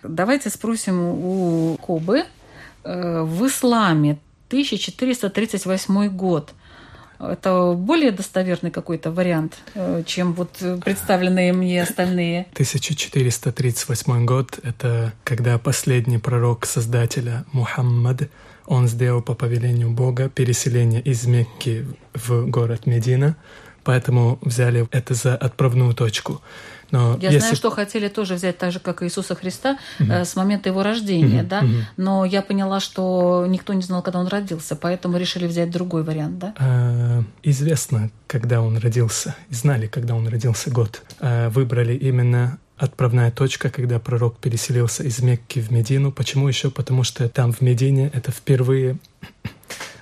Давайте 0.04 0.50
спросим 0.50 1.00
у 1.00 1.78
Кобы. 1.82 2.24
Э, 2.84 3.22
В 3.24 3.48
исламе 3.48 4.18
1438 4.50 6.08
год. 6.10 6.54
Это 7.20 7.74
более 7.74 8.12
достоверный 8.12 8.72
какой-то 8.72 9.12
вариант, 9.12 9.58
э, 9.76 10.04
чем 10.06 10.34
вот 10.34 10.58
э, 10.62 10.78
представленные 10.84 11.54
мне 11.54 11.82
остальные. 11.82 12.48
1438 12.54 14.26
год— 14.26 14.60
это 14.64 15.14
когда 15.24 15.58
последний 15.58 16.18
пророк 16.18 16.66
Создателя 16.66 17.46
Мухаммад, 17.52 18.30
он 18.66 18.88
сделал 18.88 19.22
по 19.22 19.34
повелению 19.34 19.92
Бога 19.92 20.30
переселение 20.30 21.02
из 21.02 21.26
Мекки 21.26 21.86
в 22.14 22.48
город 22.50 22.86
Медина, 22.86 23.36
поэтому 23.84 24.40
взяли 24.42 24.88
это 24.92 25.14
за 25.14 25.36
отправную 25.36 25.94
точку. 25.94 26.42
Но 26.94 27.18
Я 27.20 27.30
если 27.30 27.40
знаю, 27.40 27.56
что 27.56 27.72
хотели 27.72 28.08
тоже 28.08 28.36
взять 28.36 28.60
так 28.60 28.72
же, 28.72 28.80
как 28.80 29.02
и 29.02 29.06
Иисуса 29.06 29.34
Христа, 29.34 29.80
э, 29.98 30.24
с 30.26 30.36
момента 30.36 30.70
его 30.70 30.84
рождения, 30.84 31.40
Мгм, 31.40 31.48
да. 31.48 31.62
мгм. 31.64 31.86
Но 31.98 32.24
я 32.24 32.44
поняла, 32.44 32.80
что 32.80 33.46
никто 33.50 33.74
не 33.74 33.82
знал, 33.82 34.04
когда 34.04 34.20
он 34.20 34.28
родился, 34.28 34.76
поэтому 34.76 35.18
решили 35.18 35.48
взять 35.48 35.72
другой 35.72 36.04
вариант, 36.04 36.38
да. 36.38 36.54
Э, 36.60 37.24
известно, 37.42 38.12
когда 38.28 38.62
он 38.62 38.78
родился, 38.78 39.36
знали, 39.50 39.88
когда 39.88 40.14
он 40.14 40.28
родился 40.28 40.70
год. 40.70 41.02
Э, 41.20 41.50
выбрали 41.50 41.96
именно 41.96 42.60
отправная 42.78 43.32
точка, 43.32 43.72
когда 43.72 43.98
пророк 43.98 44.38
переселился 44.38 45.02
из 45.04 45.20
Мекки 45.20 45.62
в 45.62 45.72
Медину. 45.72 46.12
Почему 46.12 46.48
еще? 46.48 46.70
Потому 46.70 47.04
что 47.04 47.28
там 47.28 47.54
в 47.54 47.62
Медине 47.62 48.12
это 48.14 48.32
впервые 48.32 48.98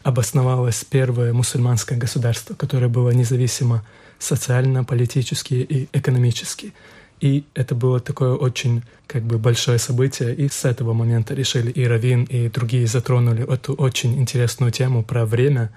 обосновалось 0.04 0.84
первое 0.84 1.32
мусульманское 1.32 1.98
государство, 1.98 2.54
которое 2.54 2.88
было 2.90 3.12
независимо 3.12 3.82
социально, 4.22 4.84
политически 4.84 5.56
и 5.56 5.90
экономически. 5.92 6.74
И 7.20 7.44
это 7.54 7.76
было 7.76 8.00
такое 8.00 8.34
очень 8.34 8.84
как 9.08 9.24
бы 9.24 9.38
большое 9.38 9.78
событие, 9.78 10.34
и 10.34 10.50
с 10.50 10.66
этого 10.66 10.94
момента 10.94 11.34
решили 11.36 11.70
и 11.70 11.86
Равин, 11.86 12.24
и 12.24 12.50
другие 12.50 12.88
затронули 12.88 13.52
эту 13.52 13.74
очень 13.74 14.18
интересную 14.20 14.72
тему 14.72 15.04
про 15.04 15.26
время. 15.26 15.70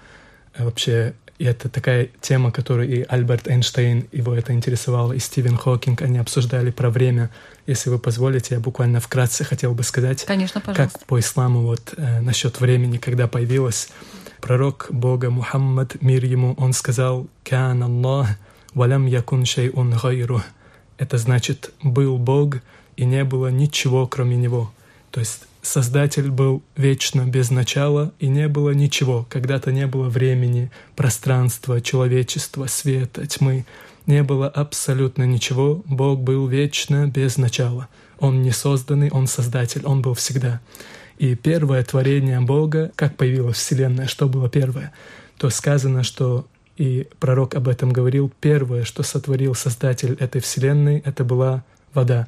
А 0.57 0.65
Вообще, 0.65 1.15
и 1.39 1.45
это 1.45 1.69
такая 1.69 2.09
тема, 2.21 2.51
которую 2.51 2.89
и 2.89 3.05
Альберт 3.09 3.49
Эйнштейн, 3.49 4.07
его 4.13 4.35
это 4.35 4.53
интересовало, 4.53 5.13
и 5.13 5.19
Стивен 5.19 5.57
Хокинг, 5.57 6.01
они 6.01 6.19
обсуждали 6.19 6.71
про 6.71 6.89
время. 6.89 7.29
Если 7.67 7.91
вы 7.91 7.99
позволите, 7.99 8.55
я 8.55 8.61
буквально 8.61 9.01
вкратце 9.01 9.45
хотел 9.45 9.75
бы 9.75 9.83
сказать, 9.83 10.25
Конечно, 10.25 10.61
пожалуйста. 10.63 10.99
как 10.99 11.07
по 11.07 11.19
исламу 11.19 11.63
вот 11.63 11.93
э, 11.97 12.21
насчет 12.21 12.61
времени, 12.61 12.97
когда 12.97 13.27
появилось 13.27 13.89
пророк 14.45 14.89
Бога 14.91 15.31
Мухаммад, 15.31 16.03
мир 16.03 16.23
ему, 16.27 16.53
он 16.59 16.75
сказал 16.75 17.27
«Кан 17.45 17.83
Аллах, 17.83 18.29
валям 18.75 19.07
якун 19.07 19.47
шейун 19.47 19.93
гайру». 19.93 20.43
Это 20.99 21.17
значит 21.17 21.73
«был 21.83 22.19
Бог, 22.19 22.57
и 22.99 23.07
не 23.07 23.25
было 23.25 23.49
ничего, 23.49 24.07
кроме 24.07 24.37
Него». 24.37 24.71
То 25.11 25.21
есть 25.21 25.45
Создатель 25.63 26.31
был 26.31 26.63
вечно 26.77 27.25
без 27.25 27.51
начала, 27.51 28.13
и 28.19 28.29
не 28.29 28.47
было 28.49 28.75
ничего. 28.75 29.27
Когда-то 29.31 29.73
не 29.73 29.87
было 29.87 30.11
времени, 30.11 30.71
пространства, 30.95 31.81
человечества, 31.81 32.67
света, 32.67 33.27
тьмы. 33.27 33.65
Не 34.05 34.23
было 34.23 34.47
абсолютно 34.47 35.23
ничего. 35.23 35.83
Бог 35.87 36.21
был 36.21 36.47
вечно 36.49 37.07
без 37.07 37.39
начала. 37.39 37.89
Он 38.19 38.43
не 38.43 38.51
созданный, 38.51 39.09
Он 39.09 39.27
создатель, 39.27 39.87
Он 39.87 40.03
был 40.03 40.13
всегда. 40.13 40.61
И 41.19 41.35
первое 41.35 41.83
творение 41.85 42.41
Бога, 42.41 42.91
как 42.97 43.17
появилась 43.17 43.57
Вселенная, 43.57 44.07
что 44.07 44.29
было 44.29 44.49
первое, 44.49 44.93
то 45.39 45.51
сказано, 45.51 46.03
что 46.03 46.47
и 46.77 47.07
пророк 47.21 47.55
об 47.55 47.69
этом 47.69 47.93
говорил, 47.93 48.33
первое, 48.41 48.85
что 48.85 49.03
сотворил 49.03 49.55
Создатель 49.55 50.17
этой 50.19 50.41
Вселенной, 50.41 51.03
это 51.05 51.25
была 51.25 51.65
вода. 51.93 52.27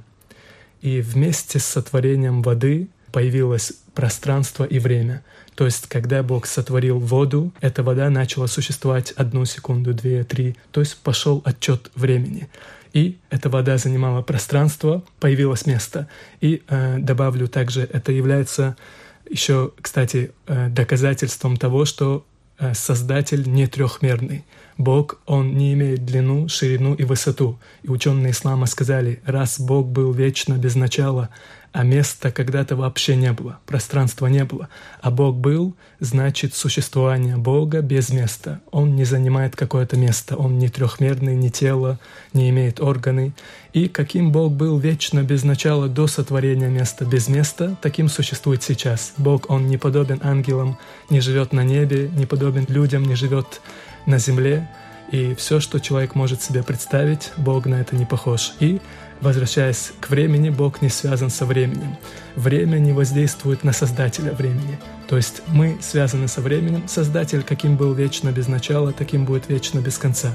И 0.83 1.00
вместе 1.00 1.59
с 1.59 1.64
сотворением 1.64 2.43
воды 2.43 2.88
появилось 3.11 3.73
пространство 3.95 4.64
и 4.64 4.78
время. 4.78 5.25
То 5.57 5.64
есть, 5.64 5.88
когда 5.88 6.23
Бог 6.23 6.47
сотворил 6.47 6.99
воду, 6.99 7.52
эта 7.61 7.83
вода 7.83 8.11
начала 8.11 8.47
существовать 8.47 9.12
одну 9.12 9.47
секунду, 9.47 9.95
две, 9.95 10.23
три. 10.23 10.55
То 10.71 10.81
есть 10.81 10.99
пошел 10.99 11.43
отчет 11.45 11.90
времени. 11.95 12.49
И 12.93 13.19
эта 13.31 13.49
вода 13.49 13.78
занимала 13.78 14.23
пространство, 14.23 15.02
появилось 15.21 15.66
место. 15.66 16.09
И 16.40 16.62
э, 16.69 16.99
добавлю 16.99 17.49
также, 17.49 17.83
это 17.93 18.12
является 18.12 18.76
еще, 19.28 19.73
кстати, 19.81 20.33
э, 20.47 20.69
доказательством 20.69 21.57
того, 21.57 21.85
что 21.85 22.25
э, 22.59 22.75
Создатель 22.75 23.49
не 23.49 23.66
трехмерный. 23.66 24.45
Бог, 24.78 25.19
Он 25.26 25.57
не 25.57 25.73
имеет 25.73 26.05
длину, 26.05 26.49
ширину 26.49 26.95
и 26.95 27.05
высоту. 27.05 27.59
И 27.83 27.88
ученые 27.88 28.33
ислама 28.33 28.66
сказали, 28.66 29.21
раз 29.25 29.59
Бог 29.59 29.87
был 29.87 30.12
вечно 30.12 30.55
без 30.55 30.75
начала, 30.75 31.31
а 31.76 31.83
места 31.83 32.30
когда-то 32.30 32.75
вообще 32.75 33.16
не 33.16 33.35
было, 33.35 33.59
пространства 33.66 34.28
не 34.28 34.45
было. 34.45 34.71
А 35.02 35.11
Бог 35.11 35.37
был, 35.37 35.76
значит 36.00 36.54
существование 36.54 37.37
Бога 37.37 37.83
без 37.83 38.09
места. 38.09 38.62
Он 38.71 38.97
не 38.97 39.04
занимает 39.04 39.56
какое-то 39.56 39.99
место, 39.99 40.37
он 40.37 40.59
не 40.59 40.71
трехмерный, 40.71 41.37
не 41.37 41.50
тело, 41.50 41.99
не 42.33 42.49
имеет 42.49 42.80
органы. 42.80 43.35
И 43.75 43.88
каким 43.88 44.33
Бог 44.33 44.52
был 44.52 44.78
вечно 44.78 45.23
без 45.23 45.45
начала 45.45 45.87
до 45.87 46.06
сотворения 46.06 46.71
места 46.71 47.04
без 47.04 47.28
места, 47.28 47.76
таким 47.83 48.09
существует 48.09 48.62
сейчас. 48.62 49.12
Бог, 49.18 49.50
он 49.50 49.66
не 49.66 49.76
подобен 49.76 50.21
ангелам, 50.23 50.78
не 51.11 51.21
живет 51.21 51.52
на 51.52 51.62
небе, 51.62 52.09
не 52.16 52.25
подобен 52.25 52.64
людям, 52.68 53.02
не 53.02 53.16
живет 53.16 53.61
на 54.06 54.16
земле. 54.16 54.66
И 55.12 55.35
все, 55.35 55.61
что 55.61 55.78
человек 55.78 56.14
может 56.14 56.42
себе 56.42 56.62
представить, 56.62 57.33
Бог 57.37 57.66
на 57.66 57.75
это 57.75 57.97
не 57.97 58.06
похож. 58.06 58.54
И 58.61 58.80
Возвращаясь 59.20 59.92
к 60.00 60.11
времени, 60.11 60.50
Бог 60.50 60.82
не 60.82 60.88
связан 60.88 61.30
со 61.30 61.46
временем. 61.46 61.96
Время 62.35 62.78
не 62.78 62.92
воздействует 62.92 63.64
на 63.64 63.73
Создателя 63.73 64.32
времени. 64.32 64.78
То 65.08 65.16
есть 65.16 65.42
мы 65.49 65.78
связаны 65.80 66.28
со 66.28 66.40
временем. 66.40 66.87
Создатель, 66.87 67.42
каким 67.42 67.76
был 67.76 67.94
вечно 67.94 68.30
без 68.30 68.49
начала, 68.49 68.92
таким 68.92 69.25
будет 69.25 69.49
вечно 69.49 69.80
без 69.80 69.99
конца. 69.99 70.35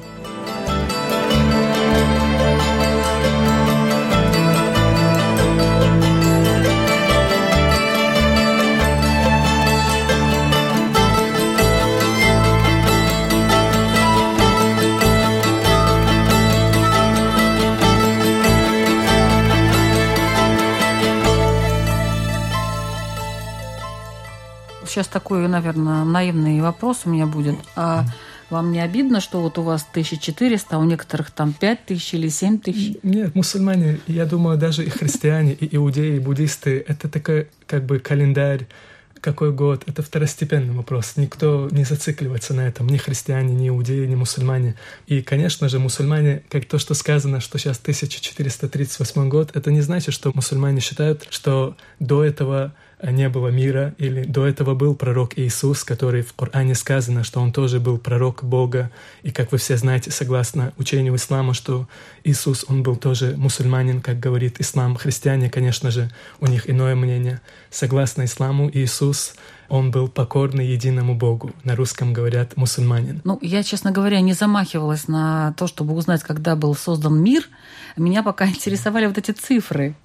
Сейчас 25.01 25.11
такой, 25.11 25.47
наверное, 25.47 26.03
наивный 26.03 26.61
вопрос 26.61 27.01
у 27.05 27.09
меня 27.09 27.25
будет. 27.25 27.55
А 27.75 28.05
вам 28.51 28.71
не 28.71 28.79
обидно, 28.79 29.19
что 29.19 29.41
вот 29.41 29.57
у 29.57 29.63
вас 29.63 29.85
1400, 29.89 30.75
а 30.75 30.79
у 30.79 30.83
некоторых 30.83 31.31
там 31.31 31.53
5000 31.53 32.13
или 32.13 32.29
7000? 32.29 32.97
Нет, 33.01 33.33
мусульмане, 33.33 33.99
я 34.07 34.25
думаю, 34.25 34.57
даже 34.57 34.83
и 34.83 34.89
христиане, 34.89 35.53
и 35.53 35.75
иудеи, 35.75 36.17
и 36.17 36.19
буддисты, 36.19 36.83
это 36.87 37.09
такой 37.09 37.47
как 37.65 37.85
бы 37.85 37.97
календарь, 37.99 38.67
какой 39.21 39.51
год, 39.51 39.83
это 39.87 40.03
второстепенный 40.03 40.73
вопрос. 40.73 41.13
Никто 41.15 41.67
не 41.71 41.83
зацикливается 41.83 42.53
на 42.53 42.67
этом, 42.67 42.87
ни 42.87 42.97
христиане, 42.97 43.53
ни 43.55 43.69
иудеи, 43.69 44.05
ни 44.05 44.15
мусульмане. 44.15 44.75
И, 45.07 45.21
конечно 45.21 45.69
же, 45.69 45.79
мусульмане, 45.79 46.43
как 46.49 46.65
то, 46.65 46.77
что 46.77 46.93
сказано, 46.93 47.39
что 47.39 47.57
сейчас 47.57 47.79
1438 47.79 49.29
год, 49.29 49.51
это 49.55 49.71
не 49.71 49.81
значит, 49.81 50.13
что 50.13 50.31
мусульмане 50.33 50.81
считают, 50.81 51.27
что 51.29 51.75
до 51.99 52.23
этого 52.23 52.73
не 53.03 53.29
было 53.29 53.47
мира, 53.47 53.95
или 53.97 54.23
до 54.23 54.45
этого 54.45 54.75
был 54.75 54.95
пророк 54.95 55.37
Иисус, 55.37 55.83
который 55.83 56.21
в 56.21 56.33
Коране 56.33 56.75
сказано, 56.75 57.23
что 57.23 57.39
он 57.39 57.51
тоже 57.51 57.79
был 57.79 57.97
пророк 57.97 58.43
Бога. 58.43 58.91
И 59.23 59.31
как 59.31 59.51
вы 59.51 59.57
все 59.57 59.77
знаете, 59.77 60.11
согласно 60.11 60.73
учению 60.77 61.15
ислама, 61.15 61.53
что 61.53 61.87
Иисус, 62.23 62.65
он 62.67 62.83
был 62.83 62.95
тоже 62.95 63.35
мусульманин, 63.37 64.01
как 64.01 64.19
говорит 64.19 64.61
ислам. 64.61 64.95
Христиане, 64.95 65.49
конечно 65.49 65.89
же, 65.89 66.11
у 66.39 66.47
них 66.47 66.69
иное 66.69 66.95
мнение. 66.95 67.41
Согласно 67.71 68.25
исламу, 68.25 68.69
Иисус 68.71 69.33
он 69.71 69.89
был 69.89 70.09
покорный 70.09 70.67
единому 70.67 71.15
Богу. 71.15 71.51
На 71.63 71.77
русском 71.77 72.11
говорят 72.11 72.57
мусульманин. 72.57 73.21
Ну, 73.23 73.39
я, 73.41 73.63
честно 73.63 73.91
говоря, 73.91 74.19
не 74.19 74.33
замахивалась 74.33 75.07
на 75.07 75.53
то, 75.53 75.65
чтобы 75.65 75.93
узнать, 75.93 76.23
когда 76.23 76.57
был 76.57 76.75
создан 76.75 77.23
мир. 77.23 77.47
Меня 77.95 78.21
пока 78.21 78.47
интересовали 78.49 79.05
вот 79.05 79.17
эти 79.17 79.31
цифры. 79.31 79.95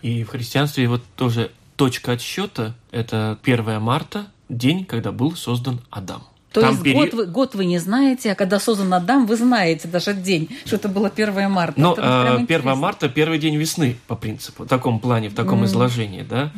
И 0.00 0.24
в 0.24 0.30
христианстве 0.30 0.88
вот 0.88 1.02
тоже 1.16 1.50
точка 1.76 2.12
отсчета– 2.12 2.74
это 2.90 3.38
1 3.42 3.80
марта, 3.80 4.26
день, 4.48 4.84
когда 4.84 5.12
был 5.12 5.34
создан 5.36 5.80
Адам. 5.90 6.22
То 6.52 6.60
Там 6.60 6.70
есть 6.70 6.82
пери... 6.84 6.94
год, 6.94 7.14
вы, 7.14 7.26
год 7.26 7.54
вы 7.56 7.64
не 7.64 7.78
знаете, 7.78 8.30
а 8.30 8.34
когда 8.36 8.60
создан 8.60 8.94
Адам, 8.94 9.26
вы 9.26 9.36
знаете 9.36 9.88
даже 9.88 10.14
день, 10.14 10.48
что 10.64 10.76
это 10.76 10.88
было 10.88 11.08
1 11.08 11.50
марта. 11.50 11.80
Но 11.80 11.96
э, 11.98 12.44
1 12.48 12.76
марта– 12.76 13.08
первый 13.10 13.38
день 13.38 13.56
весны, 13.56 13.96
по 14.06 14.14
принципу, 14.14 14.62
в 14.62 14.68
таком 14.68 15.00
плане, 15.00 15.30
в 15.30 15.34
таком 15.34 15.62
mm. 15.62 15.66
изложении, 15.66 16.22
да. 16.22 16.52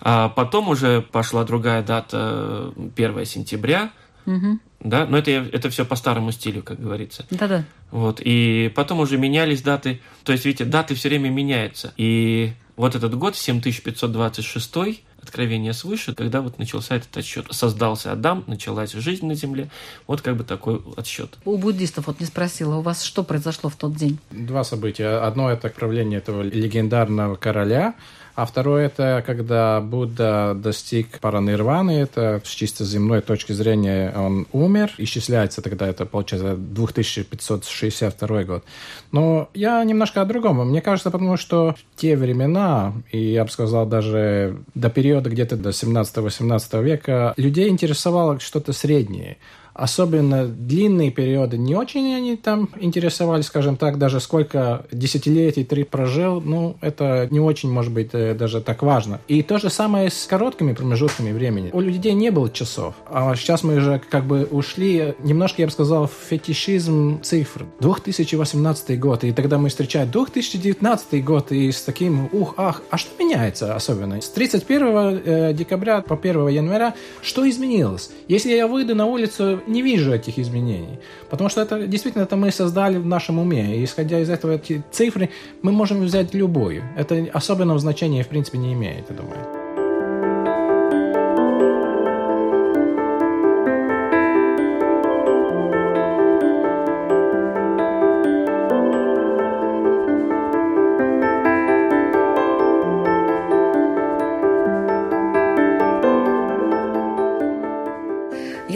А 0.00 0.28
потом 0.28 0.68
уже 0.68 1.00
пошла 1.00 1.44
другая 1.44 1.82
дата, 1.82 2.74
1 2.96 3.24
сентября, 3.24 3.90
mm-hmm. 4.26 4.58
да, 4.80 5.06
но 5.06 5.16
это, 5.16 5.30
это 5.30 5.70
все 5.70 5.86
по 5.86 5.96
старому 5.96 6.30
стилю, 6.30 6.62
как 6.62 6.78
говорится. 6.78 7.24
Да-да. 7.30 7.64
Вот, 7.90 8.20
и 8.22 8.70
потом 8.76 9.00
уже 9.00 9.16
менялись 9.16 9.62
даты, 9.62 10.00
то 10.24 10.32
есть, 10.32 10.44
видите, 10.44 10.66
даты 10.66 10.94
все 10.94 11.08
время 11.08 11.30
меняются, 11.30 11.94
и 11.96 12.52
вот 12.78 12.94
этот 12.94 13.14
год, 13.16 13.36
7526 13.36 15.02
Откровение 15.20 15.72
свыше, 15.72 16.14
когда 16.14 16.40
вот 16.40 16.58
начался 16.58 16.94
этот 16.94 17.14
отсчет. 17.16 17.46
Создался 17.50 18.12
Адам, 18.12 18.44
началась 18.46 18.92
жизнь 18.92 19.26
на 19.26 19.34
земле. 19.34 19.68
Вот 20.06 20.22
как 20.22 20.36
бы 20.36 20.44
такой 20.44 20.80
отсчет. 20.96 21.36
У 21.44 21.58
буддистов 21.58 22.06
вот 22.06 22.20
не 22.20 22.26
спросила, 22.26 22.76
у 22.76 22.82
вас 22.82 23.02
что 23.02 23.24
произошло 23.24 23.68
в 23.68 23.74
тот 23.74 23.94
день? 23.94 24.18
Два 24.30 24.62
события. 24.62 25.20
Одно 25.20 25.50
это 25.50 25.68
правление 25.68 26.18
этого 26.18 26.42
легендарного 26.42 27.34
короля, 27.34 27.94
а 28.38 28.46
второе 28.46 28.86
это 28.86 29.24
когда 29.26 29.80
Будда 29.80 30.54
достиг 30.54 31.18
паранирваны, 31.18 31.90
это 31.90 32.40
с 32.44 32.50
чисто 32.50 32.84
земной 32.84 33.20
точки 33.20 33.50
зрения 33.50 34.14
он 34.16 34.46
умер, 34.52 34.94
исчисляется 34.96 35.60
тогда 35.60 35.88
это 35.88 36.06
получается 36.06 36.54
2562 36.54 38.44
год. 38.44 38.64
Но 39.10 39.48
я 39.54 39.82
немножко 39.82 40.20
о 40.20 40.24
другом. 40.24 40.68
Мне 40.68 40.80
кажется, 40.80 41.10
потому 41.10 41.36
что 41.36 41.74
в 41.74 42.00
те 42.00 42.14
времена, 42.16 42.92
и 43.10 43.18
я 43.18 43.44
бы 43.44 43.50
сказал 43.50 43.86
даже 43.86 44.58
до 44.76 44.88
периода 44.88 45.30
где-то 45.30 45.56
до 45.56 45.70
17-18 45.70 46.84
века, 46.84 47.34
людей 47.36 47.68
интересовало 47.68 48.38
что-то 48.38 48.72
среднее 48.72 49.38
особенно 49.78 50.46
длинные 50.46 51.10
периоды 51.12 51.56
не 51.56 51.76
очень 51.76 52.14
они 52.14 52.36
там 52.36 52.68
интересовались, 52.80 53.46
скажем 53.46 53.76
так, 53.76 53.96
даже 53.96 54.20
сколько 54.20 54.84
десятилетий 54.90 55.64
ты 55.64 55.84
прожил, 55.84 56.40
ну, 56.40 56.76
это 56.80 57.28
не 57.30 57.38
очень, 57.38 57.70
может 57.70 57.92
быть, 57.92 58.10
э, 58.12 58.34
даже 58.34 58.60
так 58.60 58.82
важно. 58.82 59.20
И 59.28 59.42
то 59.42 59.58
же 59.58 59.70
самое 59.70 60.10
с 60.10 60.26
короткими 60.26 60.72
промежутками 60.72 61.32
времени. 61.32 61.70
У 61.72 61.80
людей 61.80 62.12
не 62.14 62.30
было 62.30 62.50
часов, 62.50 62.94
а 63.06 63.34
сейчас 63.36 63.62
мы 63.62 63.76
уже 63.76 64.00
как 64.10 64.24
бы 64.24 64.44
ушли, 64.50 65.14
немножко, 65.20 65.62
я 65.62 65.66
бы 65.66 65.72
сказал, 65.72 66.06
в 66.08 66.28
фетишизм 66.28 67.20
цифр. 67.22 67.66
2018 67.80 68.98
год, 68.98 69.22
и 69.22 69.32
тогда 69.32 69.58
мы 69.58 69.68
встречаем 69.68 70.10
2019 70.10 71.24
год, 71.24 71.52
и 71.52 71.70
с 71.70 71.82
таким, 71.82 72.28
ух, 72.32 72.54
ах, 72.56 72.82
а 72.90 72.98
что 72.98 73.10
меняется 73.22 73.76
особенно? 73.76 74.20
С 74.20 74.28
31 74.30 74.86
э, 75.24 75.52
декабря 75.54 76.00
по 76.00 76.16
1 76.16 76.48
января 76.48 76.94
что 77.22 77.48
изменилось? 77.48 78.10
Если 78.26 78.52
я 78.52 78.66
выйду 78.66 78.94
на 78.94 79.06
улицу 79.06 79.60
не 79.68 79.82
вижу 79.82 80.12
этих 80.12 80.38
изменений. 80.38 80.98
Потому 81.30 81.50
что 81.50 81.60
это 81.60 81.86
действительно 81.86 82.22
это 82.22 82.36
мы 82.36 82.50
создали 82.50 82.98
в 82.98 83.06
нашем 83.06 83.38
уме. 83.38 83.76
И 83.76 83.84
исходя 83.84 84.20
из 84.20 84.30
этого 84.30 84.52
эти 84.52 84.82
цифры 84.90 85.30
мы 85.62 85.72
можем 85.72 86.02
взять 86.02 86.34
любую. 86.34 86.82
Это 86.96 87.26
особенного 87.32 87.78
значения 87.78 88.22
в 88.22 88.28
принципе 88.28 88.58
не 88.58 88.72
имеет, 88.72 89.10
я 89.10 89.16
думаю. 89.16 89.57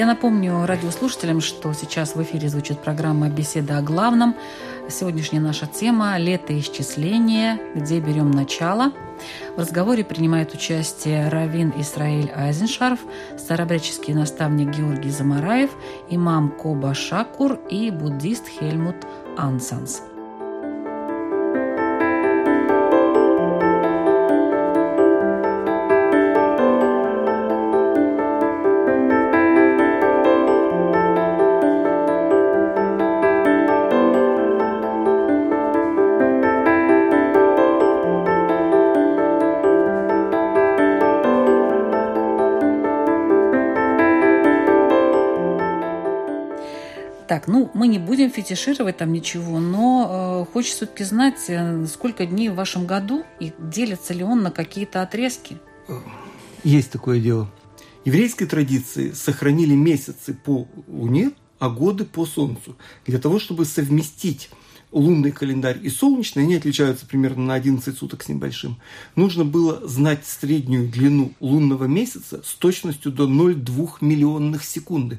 Я 0.03 0.07
напомню 0.09 0.67
радиослушателям, 0.67 1.41
что 1.41 1.73
сейчас 1.75 2.17
в 2.17 2.23
эфире 2.25 2.49
звучит 2.49 2.81
программа 2.81 3.29
«Беседа 3.29 3.79
о 3.79 3.83
главном». 3.83 4.35
Сегодняшняя 4.91 5.39
наша 5.39 5.69
тема– 5.69 6.19
летоисчисление, 6.19 7.61
где 7.77 8.01
берем 8.01 8.33
начало. 8.33 8.91
В 9.55 9.61
разговоре 9.61 10.03
принимает 10.03 10.55
участие 10.55 11.29
Равин 11.29 11.73
Исраиль 11.77 12.33
Айзеншарф, 12.35 12.99
старобряческий 13.39 14.13
наставник 14.13 14.77
Георгий 14.77 15.11
Замараев, 15.11 15.71
имам 16.11 16.51
Коба 16.51 16.95
Шакур 16.95 17.61
и 17.71 17.93
буддист 17.93 18.49
Хельмут 18.49 18.97
Ансанс. 19.39 20.03
Так, 47.33 47.49
ну, 47.49 47.71
мы 47.73 47.89
не 47.89 47.99
будем 47.99 48.31
фетишировать 48.31 48.99
там 48.99 49.11
ничего, 49.11 49.59
но 49.59 50.45
э, 50.47 50.53
хочется 50.53 50.85
все-таки 50.85 51.03
знать, 51.05 51.43
э, 51.49 51.87
сколько 51.87 52.27
дней 52.27 52.51
в 52.51 52.57
вашем 52.57 52.85
году 52.85 53.25
и 53.41 53.55
делится 53.59 54.13
ли 54.13 54.23
он 54.23 54.43
на 54.43 54.51
какие-то 54.51 55.01
отрезки. 55.01 55.57
Есть 56.63 56.91
такое 56.91 57.21
дело. 57.21 57.51
Еврейской 58.05 58.45
традиции 58.45 59.13
сохранили 59.13 59.75
месяцы 59.75 60.35
по 60.35 60.69
Луне, 60.87 61.31
а 61.59 61.71
годы 61.71 62.05
по 62.05 62.27
Солнцу, 62.27 62.77
для 63.07 63.19
того, 63.19 63.39
чтобы 63.39 63.65
совместить 63.65 64.51
лунный 64.91 65.33
календарь 65.33 65.79
и 65.83 65.89
солнечный, 65.89 66.43
они 66.43 66.57
отличаются 66.57 67.07
примерно 67.07 67.47
на 67.47 67.55
11 67.55 67.97
суток 67.97 68.25
с 68.25 68.29
небольшим, 68.29 68.77
нужно 69.17 69.47
было 69.47 69.81
знать 69.89 70.27
среднюю 70.27 70.87
длину 70.87 71.33
лунного 71.41 71.85
месяца 71.85 72.43
с 72.45 72.53
точностью 72.53 73.11
до 73.11 73.27
0,2 73.27 73.89
миллионных 74.03 74.65
секунды. 74.65 75.19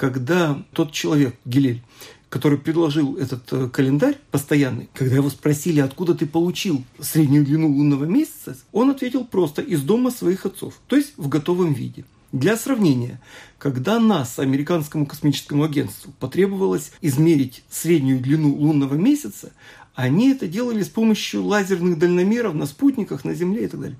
Когда 0.00 0.64
тот 0.72 0.92
человек, 0.92 1.36
Гилель, 1.44 1.82
который 2.30 2.56
предложил 2.56 3.16
этот 3.16 3.42
э, 3.52 3.68
календарь 3.68 4.16
постоянный, 4.30 4.88
когда 4.94 5.16
его 5.16 5.28
спросили, 5.28 5.80
откуда 5.80 6.14
ты 6.14 6.24
получил 6.24 6.82
среднюю 6.98 7.44
длину 7.44 7.68
лунного 7.70 8.06
месяца, 8.06 8.56
он 8.72 8.88
ответил 8.88 9.26
просто 9.26 9.60
из 9.60 9.82
дома 9.82 10.10
своих 10.10 10.46
отцов, 10.46 10.80
то 10.86 10.96
есть 10.96 11.12
в 11.18 11.28
готовом 11.28 11.74
виде. 11.74 12.06
Для 12.32 12.56
сравнения, 12.56 13.20
когда 13.58 14.00
нас, 14.00 14.38
американскому 14.38 15.04
космическому 15.04 15.64
агентству, 15.64 16.14
потребовалось 16.18 16.92
измерить 17.02 17.62
среднюю 17.68 18.20
длину 18.20 18.54
лунного 18.54 18.94
месяца, 18.94 19.52
они 19.94 20.30
это 20.30 20.48
делали 20.48 20.82
с 20.82 20.88
помощью 20.88 21.44
лазерных 21.44 21.98
дальномеров 21.98 22.54
на 22.54 22.64
спутниках, 22.64 23.26
на 23.26 23.34
Земле 23.34 23.66
и 23.66 23.68
так 23.68 23.80
далее. 23.80 23.98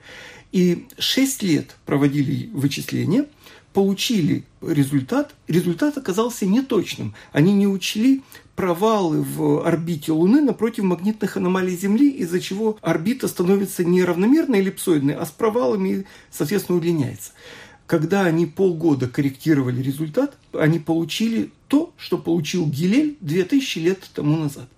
И 0.51 0.89
6 0.99 1.43
лет 1.43 1.77
проводили 1.85 2.49
вычисления– 2.55 3.27
получили 3.73 4.45
результат, 4.61 5.35
результат 5.49 5.97
оказался 5.99 6.47
неточным. 6.47 7.15
Они 7.33 7.53
не 7.53 7.67
учли 7.67 8.23
провалы 8.57 9.23
в 9.23 9.67
орбите 9.67 10.13
Луны 10.13 10.43
напротив 10.43 10.85
магнитных 10.85 11.37
аномалий 11.37 11.77
Земли, 11.77 12.11
из-за 12.11 12.41
чего 12.41 12.79
орбита 12.83 13.29
становится 13.29 13.85
не 13.85 14.05
равномерной 14.05 14.59
эллипсоидной, 14.59 15.15
а 15.15 15.25
с 15.25 15.31
провалами 15.31 16.07
соответственно, 16.31 16.79
удлиняется. 16.79 17.33
Когда 17.87 18.25
они 18.25 18.47
полгода 18.47 19.09
корректировали 19.09 19.83
результат, 19.83 20.37
они 20.53 20.79
получили 20.79 21.51
то, 21.69 21.93
что 21.97 22.19
получил 22.19 22.67
Гилель 22.67 23.17
2000 23.21 23.79
лет 23.79 24.11
тому 24.15 24.37
назад. 24.37 24.69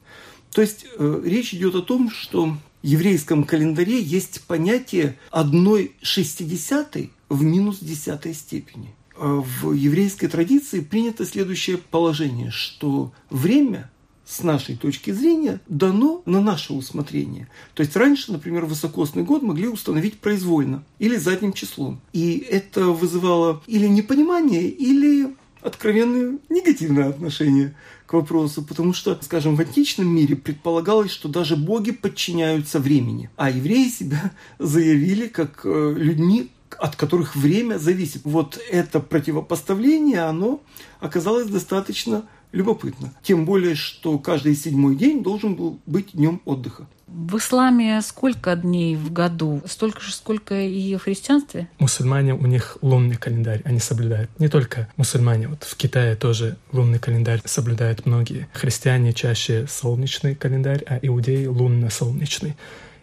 То 0.53 0.61
есть 0.61 0.87
э, 0.97 1.23
речь 1.25 1.53
идет 1.53 1.75
о 1.75 1.83
том, 1.83 2.11
что 2.11 2.57
еврейском 2.83 3.45
календаре 3.45 4.01
есть 4.01 4.43
понятие 4.43 5.17
одной 5.31 5.93
шестидесятой 6.03 7.13
в 7.29 7.43
минус 7.43 7.79
десятой 7.81 8.35
степени. 8.35 8.95
А 9.17 9.41
в 9.41 9.73
еврейской 9.73 10.27
традиции 10.27 10.81
принято 10.81 11.25
следующее 11.25 11.79
положение, 11.79 12.51
что 12.51 13.13
время 13.31 13.91
с 14.25 14.43
нашей 14.43 14.77
точки 14.77 15.11
зрения 15.11 15.61
дано 15.69 16.23
на 16.25 16.41
наше 16.41 16.73
усмотрение. 16.73 17.49
То 17.75 17.83
есть 17.83 17.95
раньше, 17.97 18.33
например, 18.33 18.65
высокосный 18.65 19.25
год 19.25 19.43
могли 19.43 19.69
установить 19.69 20.19
произвольно 20.19 20.85
или 20.99 21.17
задним 21.17 21.53
числом. 21.53 22.01
И 22.13 22.39
это 22.39 22.87
вызывало 22.87 23.63
или 23.67 23.87
непонимание, 23.87 24.69
или 24.69 25.35
откровенное 25.63 26.39
негативное 26.49 27.09
отношение 27.09 27.75
к 28.07 28.13
вопросу, 28.13 28.63
потому 28.63 28.93
что, 28.93 29.19
скажем, 29.23 29.57
в 29.57 29.61
античном 29.61 30.09
мире 30.09 30.37
предполагалось, 30.37 31.11
что 31.11 31.29
даже 31.29 31.57
боги 31.57 31.93
подчиняются 31.93 32.79
времени, 32.79 33.31
а 33.37 33.51
евреи 33.51 33.89
себя 33.89 34.33
заявили 34.59 35.29
как 35.29 35.63
э, 35.65 35.95
людьми, 35.97 36.51
от 36.79 36.97
которых 36.97 37.37
время 37.37 37.79
зависит. 37.79 38.23
Вот 38.25 38.59
это 38.71 39.01
противопоставление, 39.01 40.23
оно 40.23 40.63
оказалось 41.01 41.49
достаточно 41.49 42.25
любопытно. 42.53 43.13
Тем 43.23 43.45
более, 43.45 43.75
что 43.75 44.19
каждый 44.19 44.55
седьмой 44.55 44.97
день 44.97 45.23
должен 45.23 45.55
был 45.55 45.79
быть 45.87 46.13
днем 46.13 46.41
отдыха. 46.45 46.87
В 47.09 47.37
исламе 47.37 48.01
сколько 48.01 48.57
дней 48.57 48.97
в 48.97 49.13
году? 49.13 49.61
Столько 49.67 50.01
же, 50.01 50.15
сколько 50.15 50.59
и 50.59 50.97
в 50.97 51.03
христианстве? 51.03 51.69
Мусульмане, 51.79 52.35
у 52.35 52.47
них 52.47 52.79
лунный 52.81 53.17
календарь, 53.17 53.61
они 53.65 53.81
соблюдают. 53.81 54.31
Не 54.39 54.49
только 54.49 54.89
мусульмане, 54.97 55.49
вот 55.49 55.65
в 55.65 55.77
Китае 55.77 56.17
тоже 56.17 56.57
лунный 56.73 56.99
календарь 56.99 57.43
соблюдают 57.45 58.07
многие. 58.07 58.49
Христиане 58.55 59.13
чаще 59.13 59.67
солнечный 59.69 60.35
календарь, 60.35 60.83
а 60.87 60.99
иудеи 61.03 61.45
лунно-солнечный. 61.45 62.57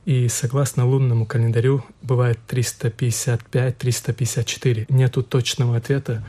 И 0.06 0.28
согласно 0.28 0.88
лунному 0.88 1.28
календарю 1.28 1.84
бывает 2.02 2.40
355-354. 2.48 4.88
Нету 4.90 5.22
точного 5.22 5.78
ответа, 5.78 6.24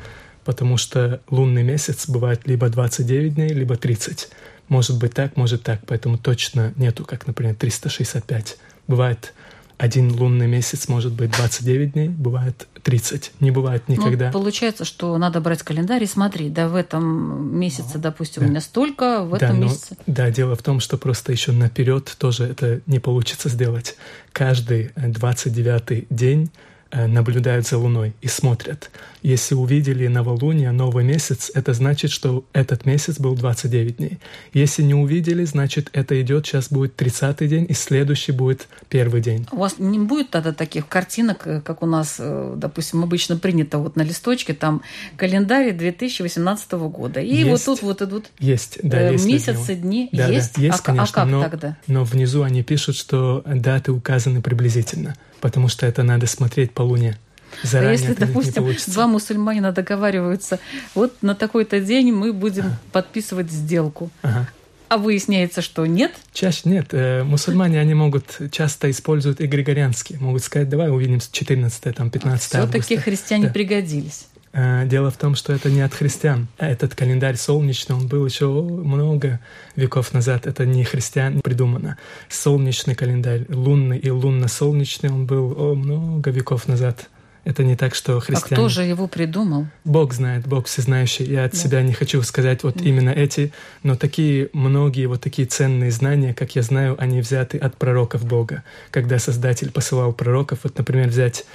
потому 0.45 0.77
что 0.77 1.21
лунный 1.29 1.63
месяц 1.63 2.09
бывает 2.09 2.43
либо 2.47 2.69
29 2.69 3.35
дней, 3.35 3.49
либо 3.51 3.77
30. 3.77 4.29
Может 4.69 4.99
быть 4.99 5.15
так, 5.15 5.37
может 5.37 5.63
так, 5.63 5.81
поэтому 5.87 6.19
точно 6.19 6.73
нету, 6.77 7.05
как, 7.05 7.27
например, 7.27 7.55
365. 7.55 8.57
Бывает 8.87 9.35
один 9.81 10.13
лунный 10.13 10.47
месяц 10.47 10.89
может 10.89 11.13
быть 11.13 11.31
29 11.31 11.93
дней, 11.95 12.09
бывает 12.11 12.69
30. 12.83 13.33
Не 13.41 13.51
бывает 13.51 13.85
ну, 13.89 13.95
никогда. 13.95 14.27
Ну, 14.27 14.33
получается, 14.33 14.85
что 14.85 15.17
надо 15.17 15.41
брать 15.41 15.63
календарь 15.63 16.03
и 16.03 16.07
смотреть, 16.07 16.53
да, 16.53 16.69
в 16.69 16.75
этом 16.75 17.59
месяце, 17.59 17.97
допустим, 17.97 18.43
да. 18.43 18.47
у 18.47 18.51
меня 18.51 18.61
столько, 18.61 19.25
в 19.25 19.31
да, 19.31 19.47
этом 19.47 19.61
но, 19.61 19.67
месяце. 19.67 19.97
Да, 20.07 20.31
дело 20.31 20.55
в 20.55 20.63
том, 20.63 20.81
что 20.81 20.99
просто 20.99 21.33
еще 21.33 21.53
наперед 21.53 22.15
тоже 22.19 22.45
это 22.45 22.83
не 22.87 22.99
получится 22.99 23.49
сделать. 23.49 23.97
Каждый 24.33 24.91
29 24.97 26.09
день 26.11 26.51
Э, 26.51 26.70
наблюдают 26.93 27.67
за 27.67 27.79
Луной 27.79 28.15
и 28.21 28.29
смотрят. 28.29 28.91
Если 29.23 29.55
увидели 29.55 30.07
новолуние, 30.07 30.73
новый 30.73 31.05
месяц, 31.05 31.51
это 31.55 31.75
значит, 31.75 32.11
что 32.11 32.45
этот 32.53 32.87
месяц 32.87 33.19
был 33.19 33.35
29 33.35 33.97
дней. 33.99 34.19
Если 34.55 34.83
не 34.83 34.95
увидели, 34.95 35.45
значит, 35.45 35.91
это 35.93 36.21
идет, 36.21 36.47
сейчас 36.47 36.71
будет 36.71 36.97
30 36.97 37.49
день, 37.49 37.67
и 37.69 37.75
следующий 37.75 38.33
будет 38.33 38.67
первый 38.89 39.21
день. 39.21 39.47
У 39.53 39.59
вас 39.59 39.75
не 39.79 39.99
будет 39.99 40.31
тогда 40.31 40.53
таких 40.53 40.89
картинок, 40.89 41.47
э, 41.47 41.61
как 41.61 41.83
у 41.83 41.87
нас, 41.87 42.17
э, 42.19 42.55
допустим, 42.57 43.03
обычно 43.03 43.37
принято 43.37 43.79
вот 43.79 43.97
на 43.97 44.03
листочке, 44.03 44.55
там 44.55 44.83
календарь 45.17 45.73
2018 45.73 46.89
года. 46.89 47.21
И 47.21 47.35
есть, 47.35 47.51
вот 47.51 47.65
тут 47.65 47.83
вот 47.83 48.03
идут 48.03 48.31
есть, 48.39 48.79
да, 48.83 49.11
э, 49.11 49.13
есть 49.13 49.27
месяцы, 49.27 49.75
дни. 49.75 50.09
Да, 50.13 50.29
есть? 50.29 50.55
Да, 50.55 50.63
есть, 50.63 50.81
а, 50.81 50.83
конечно, 50.83 51.23
а 51.23 51.25
как 51.25 51.29
но, 51.29 51.43
тогда? 51.43 51.77
Но 51.87 52.05
внизу 52.05 52.43
они 52.43 52.63
пишут, 52.63 52.97
что 52.97 53.43
даты 53.47 53.93
указаны 53.93 54.41
приблизительно 54.41 55.15
потому 55.41 55.69
что 55.69 55.87
это 55.87 56.03
надо 56.03 56.27
смотреть 56.27 56.73
по 56.73 56.83
Луне. 56.83 57.19
Заранее 57.63 57.91
а 57.91 57.93
если, 57.93 58.15
допустим, 58.15 58.67
два 58.93 59.07
мусульманина 59.07 59.73
договариваются, 59.73 60.61
вот 60.95 61.15
на 61.23 61.35
такой-то 61.35 61.81
день 61.81 62.13
мы 62.13 62.33
будем 62.33 62.67
ага. 62.67 62.81
подписывать 62.93 63.51
сделку. 63.51 64.11
Ага. 64.23 64.49
А 64.89 64.99
выясняется, 64.99 65.63
что 65.63 65.87
нет? 65.87 66.13
Чаще 66.33 66.63
нет. 66.65 66.89
Э, 66.93 67.23
мусульмане, 67.23 67.79
они 67.79 67.95
могут, 67.95 68.39
часто 68.51 68.91
используют 68.91 69.41
и 69.41 69.47
григорианские. 69.47 70.19
Могут 70.19 70.43
сказать, 70.43 70.69
давай 70.69 70.91
увидимся 70.91 71.29
14 71.31 71.95
там, 71.95 72.11
15 72.11 72.55
а 72.55 72.67
Все-таки 72.67 72.97
христиане 72.97 73.47
да. 73.47 73.53
пригодились. 73.53 74.27
Э, 74.53 74.85
дело 74.87 75.11
в 75.11 75.17
том, 75.17 75.35
что 75.35 75.53
это 75.53 75.71
не 75.71 75.81
от 75.81 75.95
христиан. 75.95 76.49
Этот 76.59 76.95
календарь 76.95 77.37
солнечный, 77.37 77.95
он 77.95 78.09
был 78.09 78.27
еще 78.27 78.49
много 78.49 79.41
веков 79.77 80.13
назад. 80.13 80.47
Это 80.47 80.67
не 80.67 80.85
христиан 80.85 81.41
придумано. 81.41 81.99
Солнечный 82.29 82.95
календарь, 82.95 83.47
лунный 83.49 83.99
и 83.99 84.11
лунно-солнечный, 84.11 85.11
он 85.11 85.27
был 85.27 85.55
о, 85.57 85.75
много 85.75 86.31
веков 86.31 86.67
назад. 86.67 87.09
Это 87.45 87.65
не 87.65 87.75
так, 87.75 87.95
что 87.95 88.21
христиане... 88.21 88.47
А 88.51 88.55
кто 88.57 88.69
же 88.69 88.83
его 88.83 89.07
придумал? 89.07 89.67
Бог 89.85 90.13
знает, 90.13 90.47
Бог 90.47 90.67
всезнающий. 90.67 91.25
Я 91.25 91.45
от 91.45 91.53
да. 91.53 91.59
себя 91.59 91.83
не 91.83 91.93
хочу 91.93 92.21
сказать 92.23 92.63
вот 92.65 92.77
да. 92.77 92.85
именно 92.85 93.11
эти, 93.11 93.53
но 93.83 93.97
такие 93.97 94.51
многие 94.53 95.07
вот 95.07 95.23
такие 95.23 95.47
ценные 95.47 95.91
знания, 95.91 96.35
как 96.35 96.55
я 96.55 96.63
знаю, 96.63 96.97
они 96.99 97.21
взяты 97.21 97.57
от 97.57 97.77
пророков 97.77 98.27
Бога. 98.27 98.63
Когда 98.91 99.19
Создатель 99.19 99.71
посылал 99.71 100.13
пророков, 100.13 100.61
вот, 100.65 100.77
например, 100.77 101.09
взять 101.09 101.47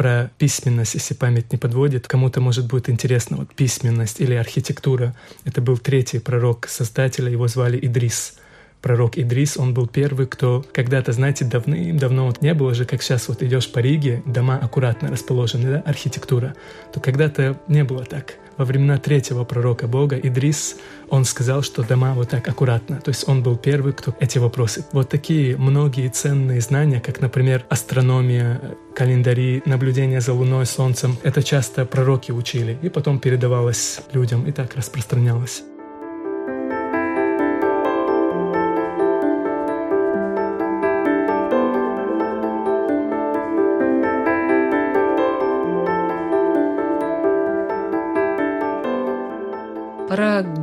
про 0.00 0.30
письменность, 0.38 0.94
если 0.94 1.12
память 1.12 1.52
не 1.52 1.58
подводит. 1.58 2.08
Кому-то, 2.08 2.40
может, 2.40 2.66
будет 2.66 2.88
интересно, 2.88 3.36
вот 3.36 3.54
письменность 3.54 4.18
или 4.18 4.32
архитектура. 4.32 5.14
Это 5.44 5.60
был 5.60 5.76
третий 5.76 6.20
пророк 6.20 6.68
создателя, 6.68 7.30
его 7.30 7.48
звали 7.48 7.78
Идрис. 7.82 8.38
Пророк 8.82 9.18
Идрис, 9.18 9.56
он 9.56 9.74
был 9.74 9.86
первый, 9.86 10.26
кто 10.26 10.64
когда-то, 10.72 11.12
знаете, 11.12 11.44
давным-давно 11.44 12.26
вот 12.26 12.40
не 12.40 12.54
было 12.54 12.74
же, 12.74 12.84
как 12.84 13.02
сейчас 13.02 13.28
вот 13.28 13.42
идешь 13.42 13.70
по 13.70 13.78
Риге, 13.78 14.22
дома 14.26 14.58
аккуратно 14.58 15.08
расположены, 15.10 15.70
да, 15.70 15.80
архитектура, 15.80 16.54
то 16.92 17.00
когда-то 17.00 17.60
не 17.68 17.84
было 17.84 18.04
так 18.04 18.34
во 18.60 18.66
времена 18.66 18.98
третьего 18.98 19.44
пророка 19.44 19.88
Бога, 19.88 20.18
Идрис, 20.18 20.76
он 21.08 21.24
сказал, 21.24 21.62
что 21.62 21.82
дома 21.82 22.12
вот 22.12 22.28
так 22.28 22.46
аккуратно. 22.46 23.00
То 23.00 23.08
есть 23.08 23.26
он 23.26 23.42
был 23.42 23.56
первый, 23.56 23.94
кто 23.94 24.14
эти 24.20 24.36
вопросы. 24.36 24.84
Вот 24.92 25.08
такие 25.08 25.56
многие 25.56 26.08
ценные 26.08 26.60
знания, 26.60 27.00
как, 27.00 27.22
например, 27.22 27.64
астрономия, 27.70 28.60
календари, 28.94 29.62
наблюдение 29.64 30.20
за 30.20 30.34
Луной, 30.34 30.66
Солнцем, 30.66 31.16
это 31.22 31.42
часто 31.42 31.86
пророки 31.86 32.32
учили, 32.32 32.78
и 32.82 32.90
потом 32.90 33.18
передавалось 33.18 34.02
людям, 34.12 34.46
и 34.46 34.52
так 34.52 34.74
распространялось. 34.74 35.62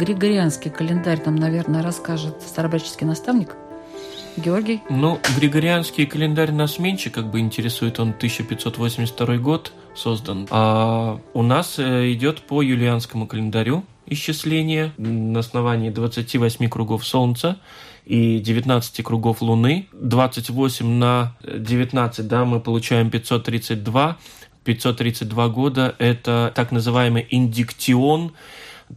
Григорианский 0.07 0.71
календарь 0.71 1.21
нам, 1.25 1.35
наверное, 1.35 1.83
расскажет 1.83 2.41
старобряческий 2.41 3.05
наставник 3.05 3.57
Георгий. 4.37 4.81
Ну, 4.89 5.19
Григорианский 5.35 6.05
календарь 6.05 6.53
нас 6.53 6.79
меньше 6.79 7.09
как 7.09 7.29
бы 7.29 7.41
интересует, 7.41 7.99
он 7.99 8.11
1582 8.11 9.37
год 9.39 9.73
создан. 9.95 10.47
А 10.49 11.19
у 11.33 11.41
нас 11.41 11.77
э, 11.77 12.13
идет 12.13 12.39
по 12.43 12.61
юлианскому 12.61 13.27
календарю 13.27 13.83
исчисление 14.05 14.93
на 14.95 15.41
основании 15.41 15.89
28 15.89 16.69
кругов 16.69 17.05
Солнца 17.05 17.57
и 18.05 18.39
19 18.39 19.03
кругов 19.03 19.41
Луны. 19.41 19.89
28 19.91 20.87
на 20.87 21.35
19, 21.43 22.25
да, 22.25 22.45
мы 22.45 22.61
получаем 22.61 23.09
532. 23.09 24.17
532 24.63 25.47
года– 25.49 25.95
это 25.97 26.51
так 26.53 26.71
называемый 26.71 27.25
индиктион, 27.29 28.33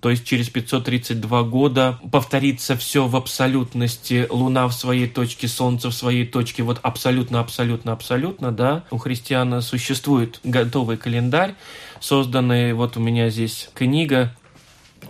то 0.00 0.10
есть 0.10 0.24
через 0.24 0.48
532 0.48 1.42
года 1.44 1.98
повторится 2.12 2.76
все 2.76 3.06
в 3.06 3.16
абсолютности, 3.16 4.26
Луна 4.30 4.68
в 4.68 4.72
своей 4.72 5.08
точке, 5.08 5.48
Солнце 5.48 5.90
в 5.90 5.94
своей 5.94 6.26
точке, 6.26 6.62
вот 6.62 6.78
абсолютно, 6.82 7.40
абсолютно, 7.40 7.92
абсолютно, 7.92 8.52
да. 8.52 8.84
У 8.90 8.98
христиан 8.98 9.60
существует 9.62 10.40
готовый 10.44 10.96
календарь, 10.96 11.54
созданный, 12.00 12.72
вот 12.72 12.96
у 12.96 13.00
меня 13.00 13.30
здесь 13.30 13.68
книга, 13.74 14.34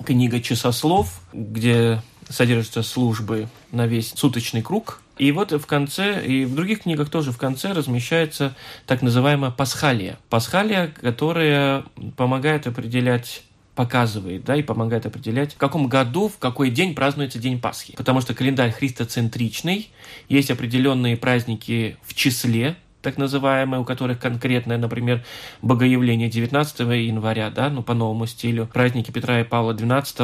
книга 0.04 0.40
часослов, 0.40 1.20
где 1.32 2.02
содержатся 2.28 2.82
службы 2.82 3.48
на 3.72 3.86
весь 3.86 4.12
суточный 4.16 4.62
круг. 4.62 5.02
И 5.18 5.32
вот 5.32 5.52
в 5.52 5.66
конце, 5.66 6.24
и 6.24 6.46
в 6.46 6.54
других 6.54 6.84
книгах 6.84 7.10
тоже 7.10 7.30
в 7.32 7.36
конце 7.36 7.72
размещается 7.72 8.56
так 8.86 9.02
называемая 9.02 9.50
пасхалия. 9.50 10.18
Пасхалия, 10.30 10.86
которая 10.86 11.84
помогает 12.16 12.66
определять 12.66 13.42
показывает, 13.80 14.44
да, 14.44 14.56
и 14.56 14.62
помогает 14.62 15.06
определять, 15.06 15.54
в 15.54 15.56
каком 15.56 15.88
году, 15.88 16.28
в 16.28 16.36
какой 16.36 16.68
день 16.68 16.94
празднуется 16.94 17.38
День 17.38 17.58
Пасхи. 17.58 17.96
Потому 17.96 18.20
что 18.20 18.34
календарь 18.34 18.72
христоцентричный, 18.72 19.88
есть 20.28 20.50
определенные 20.50 21.16
праздники 21.16 21.96
в 22.02 22.12
числе, 22.12 22.76
так 23.00 23.16
называемые, 23.16 23.80
у 23.80 23.84
которых 23.86 24.18
конкретное, 24.18 24.76
например, 24.76 25.24
богоявление 25.62 26.28
19 26.28 26.80
января, 26.80 27.48
да, 27.48 27.70
ну, 27.70 27.82
по 27.82 27.94
новому 27.94 28.26
стилю, 28.26 28.66
праздники 28.66 29.10
Петра 29.10 29.40
и 29.40 29.44
Павла 29.44 29.72
12 29.72 30.16
э, 30.18 30.22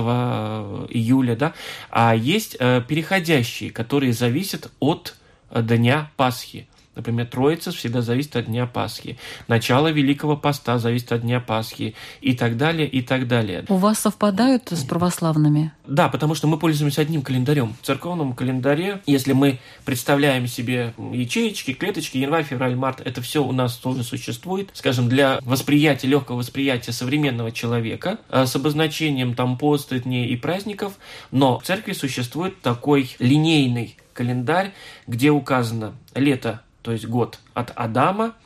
июля, 0.91 1.35
да, 1.35 1.55
а 1.91 2.15
есть 2.15 2.59
э, 2.61 2.83
переходящие, 2.87 3.71
которые 3.71 4.13
зависят 4.13 4.71
от 4.81 5.17
э, 5.49 5.63
дня 5.63 6.11
Пасхи. 6.19 6.69
Например, 6.97 7.27
Троица 7.27 7.73
всегда 7.73 8.01
зависит 8.01 8.37
от 8.37 8.47
Дня 8.47 8.67
Пасхи. 8.67 9.19
Начало 9.49 9.89
Великого 9.89 10.37
Поста 10.37 10.79
зависит 10.79 11.13
от 11.13 11.21
Дня 11.21 11.41
Пасхи. 11.41 11.95
И 12.23 12.35
так 12.35 12.57
далее, 12.57 12.89
и 12.89 13.03
так 13.03 13.29
далее. 13.29 13.65
У 13.69 13.77
вас 13.77 14.01
совпадают 14.01 14.73
с 14.73 14.83
православными? 14.83 15.73
Да, 15.87 16.09
потому 16.09 16.35
что 16.35 16.49
мы 16.49 16.59
пользуемся 16.59 17.03
одним 17.03 17.21
календарем. 17.21 17.75
В 17.83 17.87
церковном 17.87 18.35
календаре, 18.35 19.03
если 19.07 19.35
мы 19.35 19.59
представляем 19.85 20.47
себе 20.47 20.95
ячеечки, 21.13 21.75
клеточки, 21.75 22.17
январь, 22.17 22.45
февраль, 22.45 22.75
март, 22.75 23.03
это 23.05 23.21
все 23.21 23.45
у 23.45 23.53
нас 23.53 23.77
тоже 23.77 24.03
существует. 24.03 24.71
Скажем, 24.73 25.09
для 25.09 25.39
восприятия, 25.43 26.09
легкого 26.09 26.39
восприятия 26.39 26.93
современного 26.93 27.53
человека 27.53 28.19
э, 28.31 28.47
с 28.47 28.57
обозначением 28.57 29.35
там 29.35 29.59
поста, 29.59 29.99
дней 29.99 30.29
и 30.29 30.37
праздников. 30.37 30.95
Но 31.31 31.59
в 31.59 31.65
церкви 31.65 31.93
существует 31.93 32.61
такой 32.63 33.15
линейный 33.19 33.97
календарь, 34.15 34.73
где 35.07 35.31
указано 35.31 35.95
лето 36.15 36.63
то 36.87 36.93
есть 36.93 37.07
год 37.07 37.41
от 37.53 37.73
Адама, 37.75 38.37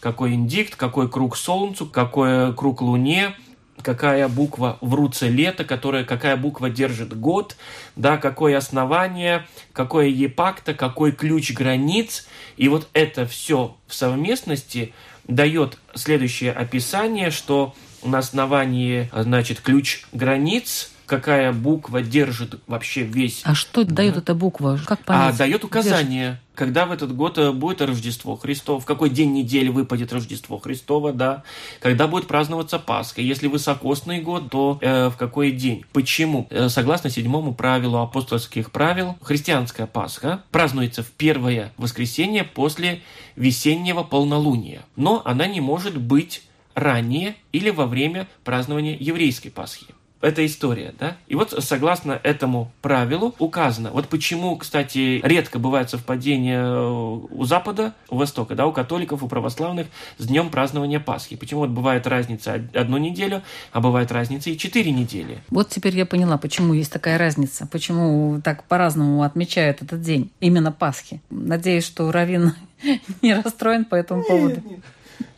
какой 0.00 0.32
индикт, 0.32 0.74
какой 0.74 1.10
круг 1.10 1.36
Солнцу, 1.36 1.84
какой 1.84 2.54
круг 2.56 2.80
Луне, 2.80 3.36
какая 3.82 4.26
буква 4.26 4.78
в 4.80 4.94
руце 4.94 5.28
лета, 5.28 5.66
которая, 5.66 6.04
какая 6.04 6.38
буква 6.38 6.70
держит 6.70 7.14
год, 7.14 7.56
да, 7.96 8.16
какое 8.16 8.56
основание, 8.56 9.46
какое 9.74 10.06
епакта, 10.06 10.72
какой 10.72 11.12
ключ 11.12 11.52
границ. 11.52 12.26
И 12.56 12.70
вот 12.70 12.88
это 12.94 13.26
все 13.26 13.76
в 13.86 13.92
совместности 13.92 14.94
дает 15.28 15.76
следующее 15.94 16.52
описание, 16.52 17.30
что 17.30 17.74
на 18.02 18.16
основании, 18.20 19.10
значит, 19.12 19.60
ключ 19.60 20.06
границ– 20.12 20.89
какая 21.10 21.52
буква 21.52 22.02
держит 22.02 22.60
вообще 22.68 23.02
весь. 23.02 23.42
А 23.44 23.56
что 23.56 23.84
да. 23.84 23.96
дает 23.96 24.16
эта 24.16 24.32
буква? 24.32 24.78
Как 24.86 25.04
понять? 25.04 25.34
А 25.34 25.38
дает 25.38 25.64
указание, 25.64 26.24
держит. 26.24 26.40
когда 26.54 26.86
в 26.86 26.92
этот 26.92 27.16
год 27.16 27.36
э, 27.36 27.50
будет 27.50 27.82
Рождество 27.82 28.36
Христово, 28.36 28.78
в 28.78 28.84
какой 28.84 29.10
день 29.10 29.32
недели 29.32 29.70
выпадет 29.70 30.12
Рождество 30.12 30.60
Христово, 30.60 31.12
да, 31.12 31.42
когда 31.80 32.06
будет 32.06 32.28
праздноваться 32.28 32.78
Пасха. 32.78 33.20
Если 33.22 33.48
высокосный 33.48 34.20
год, 34.20 34.50
то 34.50 34.78
э, 34.80 35.08
в 35.08 35.16
какой 35.16 35.50
день? 35.50 35.84
Почему? 35.92 36.46
Э, 36.48 36.68
согласно 36.68 37.10
седьмому 37.10 37.54
правилу 37.54 37.98
апостольских 37.98 38.70
правил, 38.70 39.16
христианская 39.20 39.88
Пасха 39.88 40.44
празднуется 40.52 41.02
в 41.02 41.10
первое 41.10 41.72
воскресенье 41.76 42.44
после 42.44 43.02
весеннего 43.34 44.04
полнолуния, 44.04 44.82
но 44.94 45.22
она 45.24 45.48
не 45.48 45.60
может 45.60 45.96
быть 46.00 46.44
ранее 46.76 47.34
или 47.50 47.70
во 47.70 47.86
время 47.86 48.28
празднования 48.44 48.96
еврейской 48.96 49.48
Пасхи 49.48 49.86
эта 50.20 50.44
история, 50.44 50.94
да? 50.98 51.16
И 51.28 51.34
вот 51.34 51.54
согласно 51.64 52.20
этому 52.22 52.70
правилу 52.82 53.34
указано, 53.38 53.90
вот 53.90 54.08
почему, 54.08 54.56
кстати, 54.56 55.20
редко 55.22 55.58
бывает 55.58 55.90
совпадение 55.90 56.60
э, 56.60 56.88
у 57.30 57.44
Запада, 57.44 57.94
у 58.08 58.16
Востока, 58.16 58.54
да, 58.54 58.66
у 58.66 58.72
католиков, 58.72 59.22
у 59.22 59.28
православных 59.28 59.86
с 60.18 60.26
днем 60.26 60.50
празднования 60.50 61.00
Пасхи. 61.00 61.36
Почему 61.36 61.60
вот 61.60 61.70
бывает 61.70 62.06
разница 62.06 62.62
одну 62.74 62.98
неделю, 62.98 63.42
а 63.72 63.80
бывает 63.80 64.12
разница 64.12 64.50
и 64.50 64.58
четыре 64.58 64.92
недели. 64.92 65.42
Вот 65.48 65.68
теперь 65.70 65.96
я 65.96 66.04
поняла, 66.04 66.36
почему 66.36 66.74
есть 66.74 66.92
такая 66.92 67.16
разница, 67.16 67.66
почему 67.66 68.40
так 68.42 68.64
по-разному 68.64 69.22
отмечают 69.22 69.82
этот 69.82 70.02
день, 70.02 70.30
именно 70.40 70.72
Пасхи. 70.72 71.20
Надеюсь, 71.30 71.84
что 71.84 72.12
Равин 72.12 72.54
не 73.22 73.34
расстроен 73.34 73.84
по 73.84 73.94
этому 73.94 74.22
поводу. 74.24 74.56
Нет, 74.56 74.64
нет. 74.64 74.80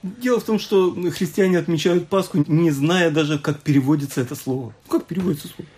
Дело 0.02 0.40
в 0.40 0.44
том, 0.44 0.58
что 0.58 0.94
христиане 1.10 1.58
отмечают 1.58 2.08
Пасху, 2.08 2.44
не 2.46 2.70
зная 2.70 3.10
даже, 3.10 3.38
как 3.38 3.60
переводится 3.60 4.20
это 4.20 4.34
слово. 4.34 4.74
Как 4.88 5.06
переводится 5.06 5.48
слово? 5.48 5.68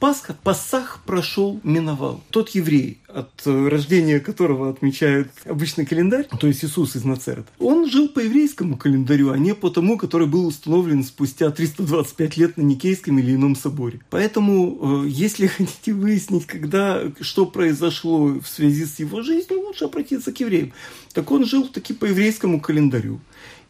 Пасха, 0.00 0.36
Пасах 0.44 1.00
прошел, 1.04 1.60
миновал. 1.64 2.22
Тот 2.30 2.50
еврей, 2.50 3.00
от 3.08 3.30
э, 3.46 3.68
рождения 3.68 4.20
которого 4.20 4.70
отмечают 4.70 5.28
обычный 5.44 5.86
календарь, 5.86 6.28
то 6.38 6.46
есть 6.46 6.64
Иисус 6.64 6.94
из 6.94 7.04
Нацерета, 7.04 7.48
он 7.58 7.90
жил 7.90 8.08
по 8.08 8.20
еврейскому 8.20 8.76
календарю, 8.76 9.32
а 9.32 9.38
не 9.38 9.54
по 9.54 9.70
тому, 9.70 9.98
который 9.98 10.28
был 10.28 10.46
установлен 10.46 11.02
спустя 11.02 11.50
325 11.50 12.36
лет 12.36 12.56
на 12.56 12.62
Никейском 12.62 13.18
или 13.18 13.34
ином 13.34 13.56
соборе. 13.56 14.00
Поэтому, 14.10 15.04
э, 15.04 15.08
если 15.08 15.46
хотите 15.48 15.92
выяснить, 15.92 16.46
когда, 16.46 17.02
что 17.20 17.46
произошло 17.46 18.26
в 18.26 18.46
связи 18.46 18.84
с 18.84 19.00
его 19.00 19.22
жизнью, 19.22 19.60
лучше 19.60 19.86
обратиться 19.86 20.32
к 20.32 20.38
евреям. 20.38 20.72
Так 21.12 21.32
он 21.32 21.44
жил 21.44 21.66
таки 21.66 21.92
по 21.92 22.04
еврейскому 22.04 22.60
календарю. 22.60 23.20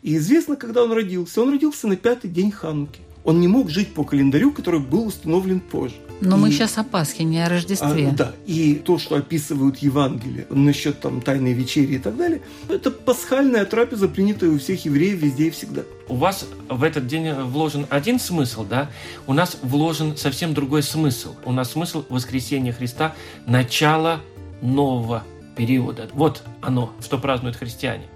И 0.03 0.17
известно, 0.17 0.57
когда 0.57 0.85
он 0.85 0.93
родился. 0.93 1.43
Он 1.43 1.51
родился 1.51 1.89
на 1.89 1.97
пятый 1.97 2.31
день 2.31 2.53
Хануки. 2.53 3.01
Он 3.29 3.43
не 3.43 3.47
мог 3.47 3.69
жить 3.69 3.93
по 3.93 4.05
календарю, 4.05 4.53
который 4.53 4.81
был 4.81 5.09
установлен 5.09 5.61
позже. 5.61 5.97
Но 6.23 6.39
и, 6.39 6.41
мы 6.41 6.51
сейчас 6.51 6.79
о 6.79 6.83
Пасхе, 6.83 7.25
не 7.25 7.45
о 7.45 7.49
Рождестве. 7.51 8.09
А, 8.09 8.11
да, 8.11 8.33
и 8.47 8.77
то, 8.77 8.99
что 8.99 9.17
описывают 9.17 9.77
Евангелие 9.77 10.47
насчет 10.49 10.99
там 11.01 11.21
тайной 11.21 11.53
вечери 11.53 11.97
и 11.97 11.99
так 11.99 12.17
далее, 12.17 12.41
это 12.71 12.91
пасхальная 12.91 13.67
трапеза, 13.67 14.09
принятая 14.09 14.49
у 14.49 14.59
всех 14.59 14.83
евреев 14.87 15.21
везде 15.21 15.49
и 15.49 15.51
всегда. 15.51 15.83
У 16.09 16.17
вас 16.17 16.47
в 16.71 16.83
этот 16.83 17.07
день 17.07 17.31
вложен 17.35 17.85
один 17.91 18.19
смысл, 18.19 18.65
да? 18.65 18.91
У 19.27 19.35
нас 19.35 19.59
вложен 19.61 20.17
совсем 20.17 20.55
другой 20.55 20.83
смысл. 20.83 21.35
У 21.45 21.53
нас 21.53 21.73
смысл 21.73 22.07
воскресения 22.09 22.73
Христа, 22.73 23.15
начало 23.47 24.23
нового 24.63 25.23
периода. 25.55 26.09
Вот 26.15 26.43
оно, 26.63 26.95
что 27.03 27.19
празднуют 27.19 27.57
христиане. 27.57 28.07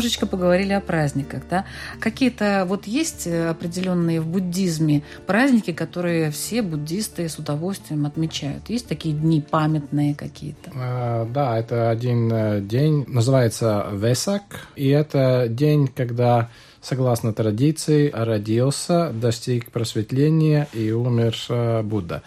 Немножечко 0.00 0.26
поговорили 0.26 0.72
о 0.72 0.80
праздниках, 0.80 1.42
да? 1.50 1.66
Какие-то 2.00 2.64
вот 2.66 2.86
есть 2.86 3.26
определенные 3.26 4.22
в 4.22 4.26
буддизме 4.26 5.02
праздники, 5.26 5.74
которые 5.74 6.30
все 6.30 6.62
буддисты 6.62 7.28
с 7.28 7.38
удовольствием 7.38 8.06
отмечают? 8.06 8.70
Есть 8.70 8.88
такие 8.88 9.14
дни 9.14 9.42
памятные 9.42 10.14
какие-то? 10.14 10.70
А, 10.74 11.26
да, 11.26 11.58
это 11.58 11.90
один 11.90 12.32
э, 12.32 12.60
день, 12.62 13.04
называется 13.08 13.88
Весак, 13.92 14.68
и 14.74 14.88
это 14.88 15.48
день, 15.50 15.86
когда 15.86 16.48
согласно 16.80 17.34
традиции, 17.34 18.10
родился, 18.10 19.10
достиг 19.12 19.70
просветления 19.70 20.66
и 20.72 20.92
умер 20.92 21.36
э, 21.50 21.82
Будда. 21.82 22.22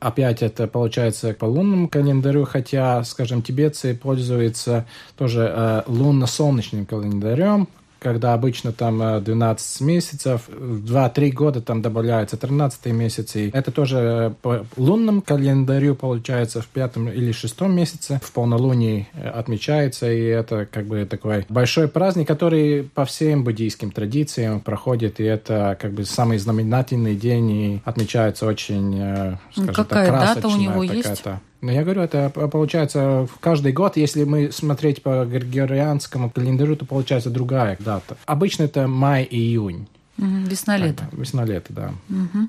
Опять 0.00 0.42
это 0.42 0.68
получается 0.68 1.34
по 1.34 1.44
лунному 1.46 1.88
календарю, 1.88 2.44
хотя, 2.44 3.02
скажем, 3.02 3.42
тибетцы 3.42 3.94
пользуются 3.94 4.86
тоже 5.16 5.52
э, 5.52 5.82
лунно-солнечным 5.86 6.86
календарем, 6.86 7.66
когда 7.98 8.34
обычно 8.34 8.72
там 8.72 9.22
12 9.22 9.80
э, 9.80 9.84
месяцев, 9.84 10.48
2-3 10.48 11.30
года 11.30 11.60
там 11.60 11.82
добавляется 11.82 12.36
13 12.36 12.86
месяц, 12.86 13.36
и 13.36 13.50
это 13.52 13.70
тоже 13.70 13.98
э, 13.98 14.30
по 14.40 14.66
лунному 14.76 15.22
календарю 15.22 15.94
получается 15.94 16.62
в 16.62 16.66
пятом 16.66 17.08
или 17.08 17.32
шестом 17.32 17.74
месяце, 17.74 18.20
в 18.22 18.32
полнолунии 18.32 19.08
э, 19.14 19.28
отмечается, 19.28 20.10
и 20.10 20.22
это 20.22 20.66
как 20.70 20.86
бы 20.86 21.04
такой 21.04 21.44
большой 21.48 21.88
праздник, 21.88 22.28
который 22.28 22.84
по 22.84 23.04
всем 23.04 23.44
буддийским 23.44 23.90
традициям 23.90 24.60
проходит, 24.60 25.20
и 25.20 25.24
это 25.24 25.76
как 25.80 25.92
бы 25.92 26.04
самый 26.04 26.38
знаменательный 26.38 27.16
день, 27.16 27.50
и 27.50 27.82
отмечается 27.84 28.46
очень, 28.46 29.38
скажем 29.52 29.74
Какая 29.74 30.06
так, 30.06 30.08
красочно. 30.08 30.42
дата 30.42 30.48
у 30.48 30.56
него 30.56 30.82
есть? 30.82 31.22
Но 31.60 31.72
я 31.72 31.82
говорю, 31.82 32.02
это 32.02 32.30
получается 32.30 33.28
каждый 33.40 33.72
год, 33.72 33.96
если 33.96 34.24
мы 34.24 34.52
смотреть 34.52 35.02
по 35.02 35.24
григорианскому 35.24 36.30
календарю, 36.30 36.76
то 36.76 36.86
получается 36.86 37.30
другая 37.30 37.76
дата. 37.80 38.16
Обычно 38.26 38.64
это 38.64 38.86
май-июнь. 38.86 39.88
Весна-лето. 40.16 41.08
Весна-лето, 41.12 41.72
да. 41.72 41.92
Угу. 42.08 42.48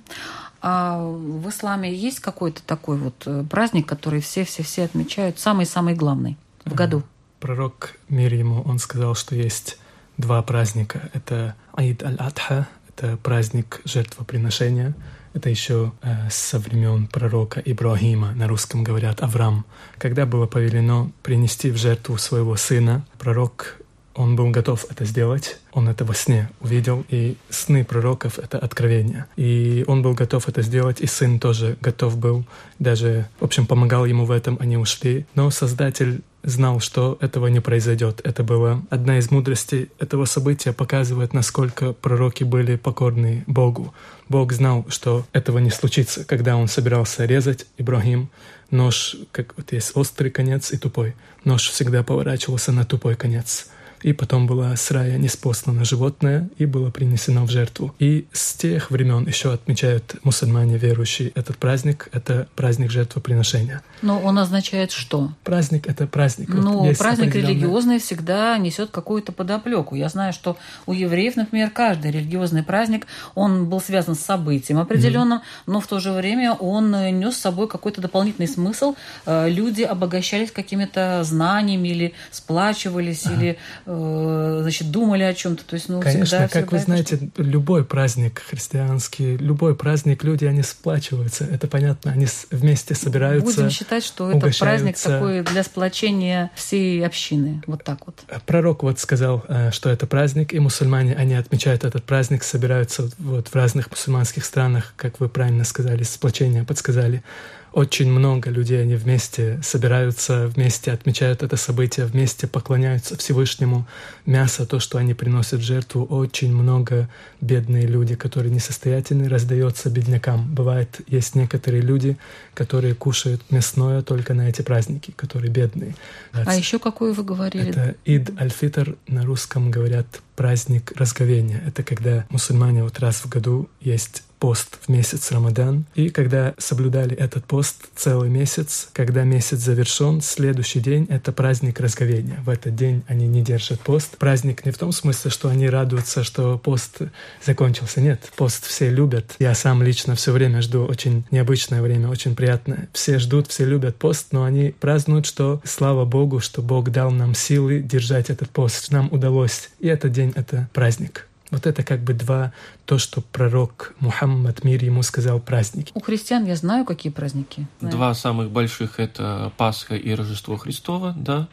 А 0.61 1.01
в 1.01 1.49
исламе 1.49 1.93
есть 1.93 2.19
какой-то 2.19 2.61
такой 2.63 2.97
вот 2.97 3.23
э, 3.25 3.45
праздник, 3.49 3.87
который 3.87 4.19
все-все-все 4.19 4.83
отмечают, 4.83 5.39
самый-самый 5.39 5.93
главный 5.95 6.37
в 6.65 6.73
году? 6.73 7.03
Пророк 7.39 7.95
мир 8.09 8.33
ему, 8.33 8.61
он 8.63 8.79
сказал, 8.79 9.15
что 9.15 9.35
есть 9.35 9.77
два 10.17 10.41
праздника. 10.41 11.09
Это 11.13 11.55
Аид 11.73 12.03
аль-Адха, 12.03 12.67
это 12.89 13.17
праздник 13.17 13.81
жертвоприношения, 13.85 14.93
это 15.33 15.49
еще 15.49 15.91
э, 16.01 16.29
со 16.29 16.59
времен 16.59 17.07
пророка 17.07 17.61
Ибрагима, 17.63 18.31
на 18.31 18.47
русском 18.47 18.83
говорят 18.83 19.21
Авраам. 19.21 19.65
Когда 19.97 20.25
было 20.25 20.47
повелено 20.47 21.11
принести 21.23 21.71
в 21.71 21.77
жертву 21.77 22.17
своего 22.17 22.55
сына, 22.55 23.05
пророк 23.17 23.78
он 24.19 24.35
был 24.35 24.49
готов 24.49 24.85
это 24.89 25.05
сделать, 25.05 25.57
он 25.71 25.87
это 25.87 26.03
во 26.03 26.13
сне 26.13 26.49
увидел, 26.59 27.05
и 27.07 27.37
сны 27.49 27.85
пророков— 27.85 28.37
это 28.43 28.59
откровение. 28.59 29.27
И 29.37 29.85
он 29.87 30.01
был 30.01 30.13
готов 30.13 30.49
это 30.49 30.61
сделать, 30.61 30.99
и 30.99 31.07
сын 31.07 31.39
тоже 31.39 31.77
готов 31.79 32.17
был, 32.17 32.43
даже, 32.79 33.29
в 33.39 33.45
общем, 33.45 33.65
помогал 33.65 34.03
ему 34.03 34.25
в 34.25 34.31
этом, 34.31 34.57
они 34.59 34.75
ушли. 34.75 35.25
Но 35.35 35.49
Создатель 35.51 36.21
знал, 36.43 36.81
что 36.81 37.17
этого 37.21 37.47
не 37.47 37.61
произойдет. 37.61 38.19
Это 38.25 38.43
была 38.43 38.81
одна 38.89 39.19
из 39.19 39.31
мудростей 39.31 39.89
этого 39.99 40.25
события, 40.25 40.73
показывает, 40.73 41.31
насколько 41.31 41.93
пророки 41.93 42.43
были 42.43 42.75
покорны 42.75 43.45
Богу. 43.47 43.93
Бог 44.27 44.51
знал, 44.51 44.85
что 44.89 45.25
этого 45.31 45.59
не 45.59 45.69
случится, 45.69 46.25
когда 46.25 46.57
он 46.57 46.67
собирался 46.67 47.23
резать 47.23 47.67
Ибрагим. 47.77 48.29
Нож, 48.69 49.15
как 49.31 49.55
вот 49.55 49.71
есть 49.71 49.93
острый 49.95 50.29
конец 50.29 50.73
и 50.73 50.77
тупой. 50.77 51.15
Нож 51.45 51.69
всегда 51.69 52.03
поворачивался 52.03 52.73
на 52.73 52.83
тупой 52.83 53.15
конец 53.15 53.67
и 54.03 54.13
потом 54.13 54.47
была 54.47 54.75
с 54.75 54.91
рая 54.91 55.17
неспослана 55.17 55.85
животное 55.85 56.49
и 56.57 56.65
было 56.65 56.89
принесено 56.89 57.45
в 57.45 57.49
жертву. 57.49 57.93
И 57.99 58.27
с 58.31 58.53
тех 58.53 58.91
времен 58.91 59.27
еще 59.27 59.53
отмечают 59.53 60.15
мусульмане 60.23 60.77
верующие 60.77 61.29
этот 61.35 61.57
праздник, 61.57 62.09
это 62.11 62.47
праздник 62.55 62.91
жертвоприношения. 62.91 63.81
Но 64.01 64.19
он 64.19 64.39
означает 64.39 64.91
что? 64.91 65.31
Праздник— 65.43 65.87
это 65.87 66.07
праздник. 66.07 66.49
Ну, 66.49 66.79
вот 66.79 66.97
праздник 66.97 67.29
определенная... 67.29 67.53
религиозный 67.53 67.99
всегда 67.99 68.57
несет 68.57 68.91
какую-то 68.91 69.31
подоплеку. 69.31 69.95
Я 69.95 70.09
знаю, 70.09 70.33
что 70.33 70.57
у 70.85 70.93
евреев, 70.93 71.35
например, 71.35 71.69
каждый 71.69 72.11
религиозный 72.11 72.63
праздник, 72.63 73.07
он 73.35 73.69
был 73.69 73.81
связан 73.81 74.15
с 74.15 74.19
событием 74.19 74.79
определенным, 74.79 75.39
mm-hmm. 75.39 75.63
но 75.67 75.81
в 75.81 75.87
то 75.87 75.99
же 75.99 76.11
время 76.11 76.53
он 76.53 76.91
нес 77.19 77.35
с 77.35 77.39
собой 77.39 77.67
какой-то 77.67 78.01
дополнительный 78.01 78.47
смысл. 78.47 78.95
Э, 79.25 79.49
люди 79.49 79.81
обогащались 79.81 80.51
какими-то 80.51 81.23
знаниями 81.23 81.89
или 81.89 82.13
сплачивались, 82.31 83.25
ага. 83.25 83.35
или 83.35 83.57
значит, 83.89 84.91
думали 84.91 85.23
о 85.23 85.33
чем-то. 85.33 85.63
То 85.65 85.75
есть, 85.75 85.89
ну, 85.89 85.99
Конечно, 85.99 86.25
всегда, 86.25 86.43
как 86.43 86.51
всегда 86.51 86.77
вы 86.77 86.83
знаете, 86.83 87.15
что... 87.17 87.41
любой 87.41 87.83
праздник 87.83 88.39
христианский, 88.47 89.37
любой 89.37 89.75
праздник, 89.75 90.23
люди, 90.23 90.45
они 90.45 90.61
сплачиваются, 90.61 91.45
это 91.45 91.67
понятно, 91.67 92.11
они 92.11 92.27
вместе 92.51 92.93
собираются. 92.93 93.55
Будем 93.55 93.69
считать, 93.69 94.03
что 94.03 94.31
этот 94.31 94.57
праздник 94.57 94.97
такой 94.97 95.41
для 95.41 95.63
сплочения 95.63 96.51
всей 96.55 97.05
общины, 97.05 97.63
вот 97.65 97.83
так 97.83 98.05
вот. 98.05 98.19
Пророк 98.45 98.83
вот 98.83 98.99
сказал, 98.99 99.43
э, 99.47 99.71
что 99.71 99.89
это 99.89 100.05
праздник, 100.05 100.53
и 100.53 100.59
мусульмане, 100.59 101.15
они 101.15 101.33
отмечают 101.33 101.83
этот 101.83 102.03
праздник, 102.03 102.43
собираются 102.43 103.09
вот 103.17 103.47
в 103.47 103.55
разных 103.55 103.89
мусульманских 103.89 104.45
странах, 104.45 104.93
как 104.97 105.19
вы 105.19 105.29
правильно 105.29 105.63
сказали, 105.63 106.03
сплочение 106.03 106.63
подсказали 106.63 107.23
очень 107.71 108.11
много 108.11 108.49
людей, 108.49 108.81
они 108.81 108.95
вместе 108.95 109.59
собираются, 109.63 110.47
вместе 110.47 110.91
отмечают 110.91 111.43
это 111.43 111.57
событие, 111.57 112.05
вместе 112.05 112.47
поклоняются 112.47 113.17
Всевышнему. 113.17 113.87
Мясо, 114.25 114.65
то, 114.65 114.79
что 114.79 114.97
они 114.97 115.13
приносят 115.13 115.59
в 115.59 115.63
жертву, 115.63 116.05
очень 116.05 116.53
много 116.53 117.09
бедные 117.41 117.85
люди, 117.85 118.15
которые 118.15 118.51
несостоятельны, 118.51 119.29
раздается 119.29 119.89
беднякам. 119.89 120.53
Бывает, 120.53 121.01
есть 121.07 121.35
некоторые 121.35 121.81
люди, 121.81 122.17
которые 122.53 122.95
кушают 122.95 123.41
мясное 123.51 124.01
только 124.01 124.33
на 124.33 124.49
эти 124.49 124.61
праздники, 124.61 125.11
которые 125.15 125.51
бедные. 125.51 125.95
А 126.33 126.55
еще 126.55 126.79
какую 126.79 127.13
вы 127.13 127.23
говорили? 127.23 127.69
Это 127.69 127.95
Ид 128.05 128.31
Аль-Фитр, 128.39 128.95
на 129.07 129.25
русском 129.25 129.71
говорят 129.71 130.21
праздник 130.39 130.93
разговения. 130.95 131.61
Это 131.67 131.83
когда 131.83 132.25
мусульмане 132.29 132.83
вот 132.83 132.97
раз 132.99 133.17
в 133.17 133.27
году 133.27 133.67
есть 133.81 134.23
пост 134.39 134.79
в 134.81 134.89
месяц 134.89 135.31
Рамадан. 135.31 135.85
И 135.95 136.09
когда 136.09 136.53
соблюдали 136.57 137.15
этот 137.15 137.43
пост 137.45 137.89
целый 137.95 138.29
месяц, 138.29 138.89
когда 138.93 139.23
месяц 139.23 139.59
завершен, 139.59 140.21
следующий 140.21 140.79
день— 140.79 141.05
это 141.09 141.31
праздник 141.31 141.79
разговения. 141.79 142.39
В 142.45 142.49
этот 142.49 142.75
день 142.75 143.03
они 143.07 143.27
не 143.27 143.41
держат 143.41 143.81
пост. 143.81 144.17
Праздник 144.17 144.65
не 144.65 144.71
в 144.71 144.77
том 144.77 144.91
смысле, 144.91 145.29
что 145.29 145.49
они 145.49 145.69
радуются, 145.69 146.23
что 146.23 146.57
пост 146.57 146.99
закончился. 147.45 148.01
Нет, 148.01 148.31
пост 148.37 148.65
все 148.65 148.89
любят. 148.89 149.35
Я 149.39 149.53
сам 149.53 149.83
лично 149.83 150.15
все 150.15 150.31
время 150.31 150.61
жду 150.61 150.85
очень 150.85 151.25
необычное 151.31 151.81
время, 151.81 152.07
очень 152.07 152.35
приятное. 152.35 152.87
Все 152.93 153.19
ждут, 153.19 153.47
все 153.47 153.65
любят 153.65 153.97
пост, 153.97 154.27
но 154.31 154.45
они 154.45 154.73
празднуют, 154.79 155.25
что 155.25 155.61
слава 155.65 156.05
Богу, 156.05 156.39
что 156.39 156.61
Бог 156.61 156.91
дал 156.91 157.11
нам 157.11 157.35
силы 157.35 157.79
держать 157.79 158.29
этот 158.29 158.49
пост. 158.49 158.91
Нам 158.91 159.09
удалось. 159.11 159.69
И 159.79 159.87
этот 159.87 160.13
день— 160.13 160.28
это 160.35 160.69
праздник. 160.73 161.27
Вот 161.51 161.65
это 161.65 161.83
как 161.83 162.01
бы 162.01 162.13
два, 162.13 162.53
то, 162.85 162.99
что 162.99 163.21
пророк 163.21 163.95
Мухаммад, 163.99 164.63
мир 164.63 164.83
ему 164.83 165.01
сказал, 165.01 165.39
праздники. 165.39 165.91
У 165.95 165.99
христиан 165.99 166.45
я 166.45 166.55
знаю, 166.55 166.85
какие 166.85 167.11
праздники. 167.11 167.67
Два 167.81 168.13
самых 168.13 168.51
больших— 168.51 168.95
это 168.99 169.51
Пасха 169.57 169.95
и 169.95 170.13
Рождество 170.13 170.57
Христово, 170.57 171.15
да. 171.17 171.47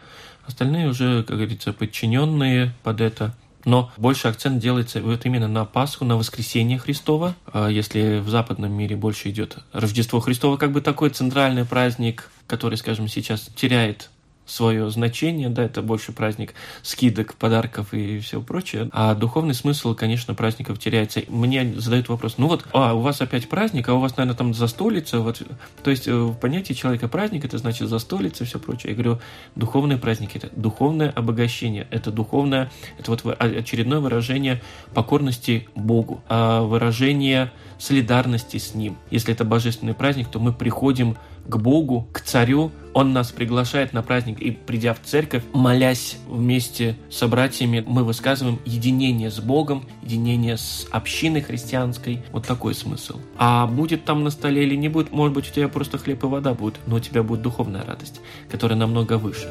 Остальные 0.46 0.88
уже, 0.88 1.22
как 1.22 1.36
говорится, 1.36 1.72
подчиненные 1.72 2.74
под 2.82 3.00
это. 3.00 3.34
Но 3.64 3.90
больше 3.96 4.28
акцент 4.28 4.60
делается 4.60 5.00
вот 5.00 5.24
именно 5.24 5.48
на 5.48 5.64
Пасху, 5.64 6.04
на 6.04 6.16
воскресение 6.16 6.78
Христова. 6.78 7.34
Если 7.68 8.20
в 8.20 8.28
западном 8.28 8.72
мире 8.72 8.96
больше 8.96 9.30
идет 9.30 9.56
Рождество 9.72 10.20
Христово, 10.20 10.56
как 10.56 10.70
бы 10.70 10.82
такой 10.82 11.10
центральный 11.10 11.64
праздник, 11.64 12.30
который, 12.46 12.76
скажем, 12.76 13.08
сейчас 13.08 13.48
теряет 13.56 14.10
свое 14.46 14.88
значение, 14.90 15.48
да, 15.48 15.64
это 15.64 15.82
больше 15.82 16.12
праздник 16.12 16.54
скидок, 16.82 17.34
подарков 17.34 17.92
и 17.92 18.20
все 18.20 18.40
прочее. 18.40 18.88
А 18.92 19.14
духовный 19.14 19.54
смысл, 19.54 19.94
конечно, 19.94 20.34
праздников 20.34 20.78
теряется. 20.78 21.22
Мне 21.28 21.74
задают 21.76 22.08
вопрос, 22.08 22.34
ну 22.38 22.46
вот, 22.46 22.64
а 22.72 22.94
у 22.94 23.00
вас 23.00 23.20
опять 23.20 23.48
праздник, 23.48 23.88
а 23.88 23.94
у 23.94 24.00
вас, 24.00 24.16
наверное, 24.16 24.36
там 24.36 24.54
застолица, 24.54 25.20
вот, 25.20 25.42
то 25.82 25.90
есть 25.90 26.06
э, 26.06 26.14
в 26.14 26.34
понятии 26.34 26.72
человека 26.72 27.08
праздник, 27.08 27.44
это 27.44 27.58
значит 27.58 27.88
застолица 27.88 28.44
и 28.44 28.46
все 28.46 28.58
прочее. 28.58 28.90
Я 28.90 28.94
говорю, 28.94 29.20
духовные 29.56 29.98
праздники, 29.98 30.36
это 30.38 30.50
духовное 30.54 31.10
обогащение, 31.10 31.88
это 31.90 32.10
духовное, 32.10 32.70
это 32.98 33.10
вот 33.10 33.24
очередное 33.26 33.98
выражение 33.98 34.62
покорности 34.94 35.68
Богу, 35.74 36.22
а 36.28 36.62
выражение 36.62 37.50
солидарности 37.78 38.58
с 38.58 38.74
Ним. 38.74 38.96
Если 39.10 39.32
это 39.34 39.44
божественный 39.44 39.94
праздник, 39.94 40.28
то 40.28 40.38
мы 40.38 40.52
приходим 40.52 41.16
к 41.48 41.56
Богу, 41.56 42.08
к 42.12 42.20
Царю. 42.20 42.72
Он 42.92 43.12
нас 43.12 43.30
приглашает 43.30 43.92
на 43.92 44.02
праздник, 44.02 44.40
и 44.40 44.50
придя 44.50 44.94
в 44.94 45.00
церковь, 45.02 45.42
молясь 45.52 46.18
вместе 46.26 46.96
с 47.10 47.26
братьями, 47.26 47.84
мы 47.86 48.04
высказываем 48.04 48.58
единение 48.64 49.30
с 49.30 49.38
Богом, 49.38 49.84
единение 50.02 50.56
с 50.56 50.86
общиной 50.90 51.42
христианской. 51.42 52.22
Вот 52.32 52.46
такой 52.46 52.74
смысл. 52.74 53.20
А 53.36 53.66
будет 53.66 54.04
там 54.04 54.24
на 54.24 54.30
столе 54.30 54.64
или 54.64 54.76
не 54.76 54.88
будет, 54.88 55.12
может 55.12 55.34
быть, 55.34 55.48
у 55.50 55.52
тебя 55.52 55.68
просто 55.68 55.98
хлеб 55.98 56.24
и 56.24 56.26
вода 56.26 56.54
будет, 56.54 56.76
но 56.86 56.96
у 56.96 57.00
тебя 57.00 57.22
будет 57.22 57.42
духовная 57.42 57.84
радость, 57.84 58.20
которая 58.50 58.78
намного 58.78 59.18
выше. 59.18 59.48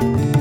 thank 0.00 0.34
you 0.34 0.39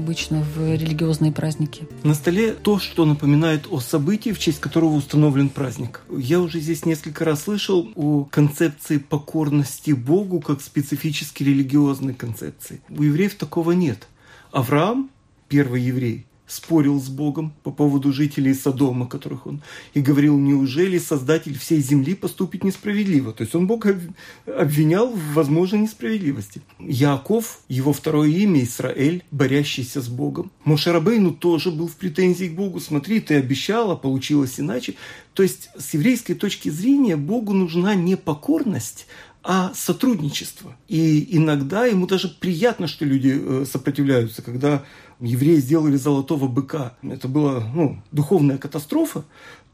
обычно 0.00 0.42
в 0.42 0.74
религиозные 0.74 1.30
праздники? 1.30 1.86
На 2.02 2.14
столе 2.14 2.52
то, 2.52 2.78
что 2.78 3.04
напоминает 3.04 3.66
о 3.70 3.80
событии, 3.80 4.30
в 4.30 4.38
честь 4.38 4.60
которого 4.60 4.94
установлен 4.94 5.48
праздник. 5.50 6.00
Я 6.10 6.40
уже 6.40 6.58
здесь 6.58 6.84
несколько 6.84 7.24
раз 7.24 7.44
слышал 7.44 7.88
о 7.94 8.24
концепции 8.24 8.98
покорности 8.98 9.92
Богу 9.92 10.40
как 10.40 10.60
специфически 10.62 11.44
религиозной 11.44 12.14
концепции. 12.14 12.80
У 12.88 13.02
евреев 13.02 13.34
такого 13.36 13.72
нет. 13.72 14.08
Авраам, 14.50 15.10
первый 15.48 15.82
еврей, 15.82 16.26
спорил 16.50 17.00
с 17.00 17.08
Богом 17.08 17.52
по 17.62 17.70
поводу 17.70 18.12
жителей 18.12 18.54
Содома, 18.54 19.06
которых 19.06 19.46
он 19.46 19.62
и 19.94 20.00
говорил, 20.00 20.36
неужели 20.36 20.98
Создатель 20.98 21.56
всей 21.58 21.80
земли 21.80 22.14
поступит 22.14 22.64
несправедливо? 22.64 23.32
То 23.32 23.42
есть 23.42 23.54
он 23.54 23.66
Бога 23.66 23.98
обвинял 24.46 25.10
в 25.10 25.34
возможной 25.34 25.80
несправедливости. 25.80 26.60
Яков, 26.78 27.60
его 27.68 27.92
второе 27.92 28.28
имя 28.30 28.62
Израиль, 28.64 29.22
борящийся 29.30 30.02
с 30.02 30.08
Богом. 30.08 30.50
Мошерабейну 30.64 31.32
тоже 31.32 31.70
был 31.70 31.86
в 31.86 31.96
претензии 31.96 32.46
к 32.46 32.54
Богу. 32.54 32.80
Смотри, 32.80 33.20
ты 33.20 33.36
обещал, 33.36 33.90
а 33.90 33.96
получилось 33.96 34.58
иначе. 34.58 34.94
То 35.34 35.42
есть 35.42 35.70
с 35.78 35.94
еврейской 35.94 36.34
точки 36.34 36.68
зрения 36.68 37.16
Богу 37.16 37.52
нужна 37.52 37.94
не 37.94 38.16
покорность, 38.16 39.06
а 39.42 39.72
сотрудничество. 39.74 40.76
И 40.88 41.36
иногда 41.36 41.86
ему 41.86 42.06
даже 42.06 42.28
приятно, 42.28 42.86
что 42.86 43.04
люди 43.04 43.38
э, 43.40 43.64
сопротивляются, 43.70 44.42
когда 44.42 44.84
евреи 45.20 45.56
сделали 45.56 45.96
золотого 45.96 46.48
быка. 46.48 46.94
Это 47.02 47.28
была 47.28 47.62
ну, 47.74 47.98
духовная 48.10 48.58
катастрофа, 48.58 49.24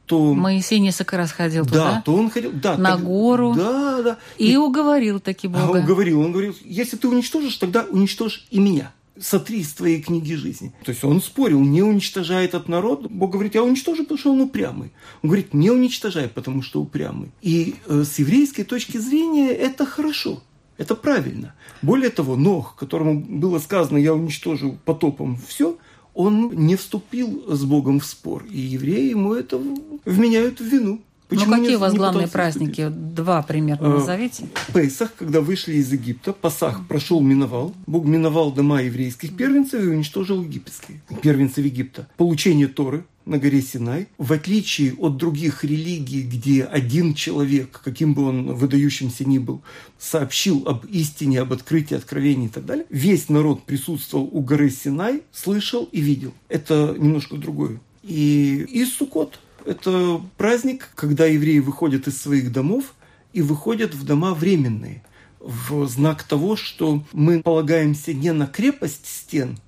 то... 0.06 0.34
Моисей 0.34 0.78
несколько 0.78 1.16
раз 1.16 1.32
ходил 1.32 1.64
да, 1.64 1.70
туда. 1.70 2.02
то 2.04 2.14
он 2.14 2.30
ходил, 2.30 2.52
да, 2.52 2.76
на 2.76 2.96
так, 2.96 3.04
гору. 3.04 3.54
Да, 3.56 4.02
да. 4.02 4.18
И, 4.38 4.52
и 4.52 4.56
уговорил 4.56 5.20
таки 5.20 5.48
Бога. 5.48 5.78
А, 5.78 5.82
уговорил, 5.82 6.20
он 6.20 6.32
говорил, 6.32 6.54
если 6.64 6.96
ты 6.96 7.08
уничтожишь, 7.08 7.56
тогда 7.56 7.84
уничтожь 7.90 8.46
и 8.50 8.60
меня 8.60 8.92
сотри 9.18 9.60
из 9.60 9.72
твоей 9.72 10.00
книги 10.02 10.34
жизни. 10.34 10.72
То 10.84 10.90
есть 10.90 11.02
он 11.04 11.20
спорил, 11.20 11.60
не 11.60 11.82
уничтожай 11.82 12.44
этот 12.44 12.68
народ. 12.68 13.10
Бог 13.10 13.32
говорит, 13.32 13.54
я 13.54 13.62
уничтожу, 13.62 14.02
потому 14.02 14.18
что 14.18 14.32
он 14.32 14.40
упрямый. 14.42 14.92
Он 15.22 15.30
говорит, 15.30 15.54
не 15.54 15.70
уничтожай, 15.70 16.28
потому 16.28 16.62
что 16.62 16.80
упрямый. 16.80 17.30
И 17.42 17.76
э, 17.86 18.04
с 18.04 18.18
еврейской 18.18 18.64
точки 18.64 18.98
зрения 18.98 19.50
это 19.50 19.86
хорошо. 19.86 20.42
Это 20.78 20.94
правильно. 20.94 21.54
Более 21.82 22.10
того, 22.10 22.36
Нох, 22.36 22.76
которому 22.76 23.20
было 23.20 23.58
сказано, 23.58 23.98
я 23.98 24.14
уничтожу 24.14 24.78
потопом 24.84 25.38
все, 25.48 25.78
он 26.14 26.50
не 26.52 26.76
вступил 26.76 27.44
с 27.48 27.64
Богом 27.64 28.00
в 28.00 28.06
спор. 28.06 28.44
И 28.50 28.58
евреи 28.58 29.10
ему 29.10 29.34
это 29.34 29.60
вменяют 30.04 30.60
в 30.60 30.64
вину. 30.64 31.00
Почему 31.28 31.56
ну, 31.56 31.62
какие 31.62 31.76
у 31.76 31.80
вас 31.80 31.92
главные 31.92 32.28
праздники? 32.28 32.82
Вступить? 32.82 33.14
Два 33.14 33.42
примерно 33.42 33.88
а, 33.88 33.98
назовите. 33.98 34.46
Пейсах, 34.72 35.12
когда 35.16 35.40
вышли 35.40 35.74
из 35.74 35.92
Египта, 35.92 36.32
Пасах 36.32 36.86
прошел, 36.86 37.20
миновал. 37.20 37.74
Бог 37.86 38.04
миновал 38.04 38.52
дома 38.52 38.80
еврейских 38.82 39.36
первенцев 39.36 39.82
и 39.82 39.88
уничтожил 39.88 40.42
египетские 40.42 41.00
первенцев 41.22 41.64
Египта. 41.64 42.06
Получение 42.16 42.68
Торы, 42.68 43.04
на 43.26 43.38
горе 43.38 43.60
Синай, 43.60 44.06
в 44.16 44.32
отличие 44.32 44.94
от 44.94 45.16
других 45.16 45.64
религий, 45.64 46.22
где 46.22 46.64
один 46.64 47.12
человек, 47.12 47.80
каким 47.84 48.14
бы 48.14 48.22
он 48.24 48.54
выдающимся 48.54 49.24
ни 49.24 49.38
был, 49.38 49.62
сообщил 49.98 50.62
об 50.66 50.86
истине, 50.86 51.40
об 51.40 51.52
открытии, 51.52 51.96
откровении 51.96 52.46
и 52.46 52.50
так 52.50 52.64
далее, 52.64 52.86
весь 52.88 53.28
народ 53.28 53.64
присутствовал 53.64 54.28
у 54.32 54.40
горы 54.40 54.70
Синай, 54.70 55.22
слышал 55.32 55.88
и 55.90 56.00
видел. 56.00 56.32
Это 56.48 56.94
немножко 56.96 57.36
другое. 57.36 57.80
И, 58.02 58.64
и 58.70 58.84
Суккот– 58.84 59.40
это 59.66 60.22
праздник, 60.36 60.90
когда 60.94 61.26
евреи 61.26 61.58
выходят 61.58 62.06
из 62.06 62.20
своих 62.20 62.52
домов 62.52 62.94
и 63.32 63.42
выходят 63.42 63.94
в 63.94 64.04
дома 64.04 64.34
временные, 64.34 65.02
в 65.40 65.86
знак 65.88 66.22
того, 66.22 66.54
что 66.54 67.04
мы 67.12 67.42
полагаемся 67.42 68.14
не 68.14 68.32
на 68.32 68.46
крепость 68.46 69.06
стен 69.06 69.58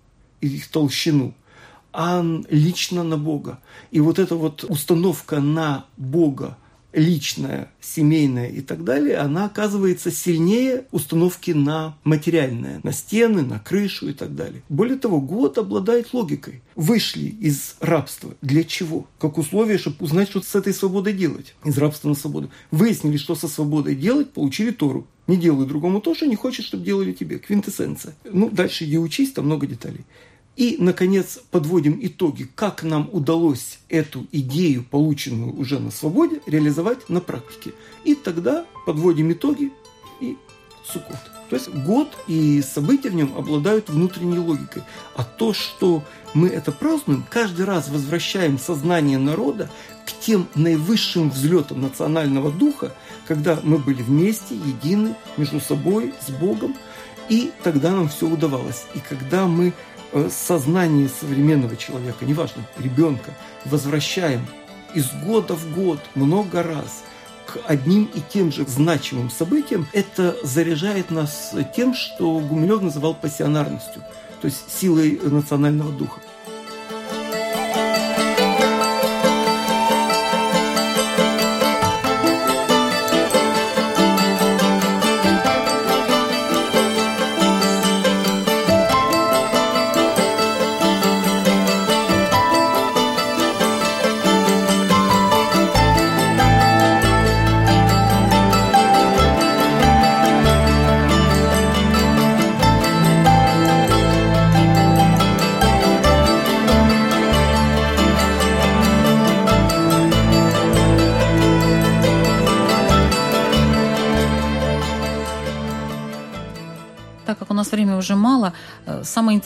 и 0.40 0.46
их 0.46 0.68
толщину– 0.68 1.34
а 1.92 2.24
лично 2.50 3.02
на 3.02 3.16
Бога. 3.16 3.60
И 3.90 4.00
вот 4.00 4.18
эта 4.18 4.36
вот 4.36 4.64
установка 4.64 5.40
на 5.40 5.86
Бога, 5.96 6.56
личная, 6.92 7.70
семейная 7.80 8.48
и 8.48 8.60
так 8.60 8.84
далее, 8.84 9.18
она 9.18 9.46
оказывается 9.46 10.10
сильнее 10.10 10.86
установки 10.90 11.50
на 11.50 11.96
материальное, 12.04 12.80
на 12.82 12.92
стены, 12.92 13.42
на 13.42 13.58
крышу 13.58 14.08
и 14.08 14.12
так 14.12 14.34
далее. 14.34 14.62
Более 14.68 14.96
того, 14.96 15.20
год 15.20 15.58
обладает 15.58 16.12
логикой. 16.12 16.62
Вышли 16.76 17.26
из 17.26 17.76
рабства. 17.80 18.34
Для 18.42 18.64
чего? 18.64 19.06
Как 19.18 19.38
условие, 19.38 19.78
чтобы 19.78 19.96
узнать, 20.00 20.30
что 20.30 20.40
с 20.40 20.54
этой 20.54 20.72
свободой 20.72 21.12
делать. 21.12 21.54
Из 21.64 21.76
рабства 21.78 22.08
на 22.08 22.14
свободу. 22.14 22.50
Выяснили, 22.70 23.16
что 23.16 23.34
со 23.34 23.48
свободой 23.48 23.94
делать, 23.94 24.30
получили 24.30 24.70
Тору. 24.70 25.06
Не 25.26 25.36
делай 25.36 25.66
другому 25.66 26.00
то, 26.00 26.14
что 26.14 26.26
не 26.26 26.36
хочешь, 26.36 26.64
чтобы 26.64 26.84
делали 26.84 27.12
тебе. 27.12 27.38
Квинтэссенция. 27.38 28.14
Ну, 28.24 28.48
дальше 28.48 28.84
иди 28.84 28.98
учись, 28.98 29.32
там 29.32 29.44
много 29.44 29.66
деталей. 29.66 30.06
И, 30.58 30.74
наконец, 30.80 31.38
подводим 31.52 32.00
итоги, 32.02 32.50
как 32.56 32.82
нам 32.82 33.08
удалось 33.12 33.78
эту 33.88 34.26
идею, 34.32 34.82
полученную 34.82 35.56
уже 35.56 35.78
на 35.78 35.92
свободе, 35.92 36.40
реализовать 36.46 37.08
на 37.08 37.20
практике. 37.20 37.70
И 38.02 38.16
тогда 38.16 38.66
подводим 38.84 39.30
итоги 39.30 39.72
и 40.20 40.36
Суккот. 40.84 41.18
То 41.48 41.54
есть 41.54 41.68
год 41.68 42.08
и 42.26 42.60
события 42.60 43.10
в 43.10 43.14
нем 43.14 43.34
обладают 43.36 43.88
внутренней 43.88 44.40
логикой. 44.40 44.82
А 45.14 45.22
то, 45.22 45.52
что 45.52 46.02
мы 46.34 46.48
это 46.48 46.72
празднуем, 46.72 47.24
каждый 47.30 47.64
раз 47.64 47.88
возвращаем 47.88 48.58
сознание 48.58 49.18
народа 49.18 49.70
к 50.06 50.12
тем 50.12 50.48
наивысшим 50.56 51.30
взлетам 51.30 51.82
национального 51.82 52.50
духа, 52.50 52.92
когда 53.28 53.60
мы 53.62 53.78
были 53.78 54.02
вместе, 54.02 54.56
едины, 54.56 55.14
между 55.36 55.60
собой, 55.60 56.14
с 56.26 56.30
Богом, 56.30 56.74
и 57.28 57.52
тогда 57.62 57.92
нам 57.92 58.08
все 58.08 58.26
удавалось. 58.26 58.86
И 58.94 58.98
когда 59.00 59.46
мы 59.46 59.72
Э, 60.10 60.30
сознание 60.30 61.06
современного 61.08 61.76
человека, 61.76 62.24
неважно, 62.24 62.64
ребенка, 62.78 63.34
возвращаем 63.66 64.46
из 64.94 65.10
года 65.24 65.54
в 65.54 65.74
год 65.74 66.00
много 66.14 66.62
раз 66.62 67.02
к 67.46 67.58
одним 67.66 68.08
и 68.14 68.20
тем 68.20 68.50
же 68.50 68.66
значимым 68.66 69.30
событиям, 69.30 69.86
это 69.92 70.34
заряжает 70.42 71.10
нас 71.10 71.54
тем, 71.76 71.94
что 71.94 72.38
Гумилев 72.38 72.80
называл 72.80 73.14
пассионарностью, 73.14 74.02
то 74.40 74.46
есть 74.46 74.64
силой 74.80 75.20
национального 75.22 75.92
духа. 75.92 76.20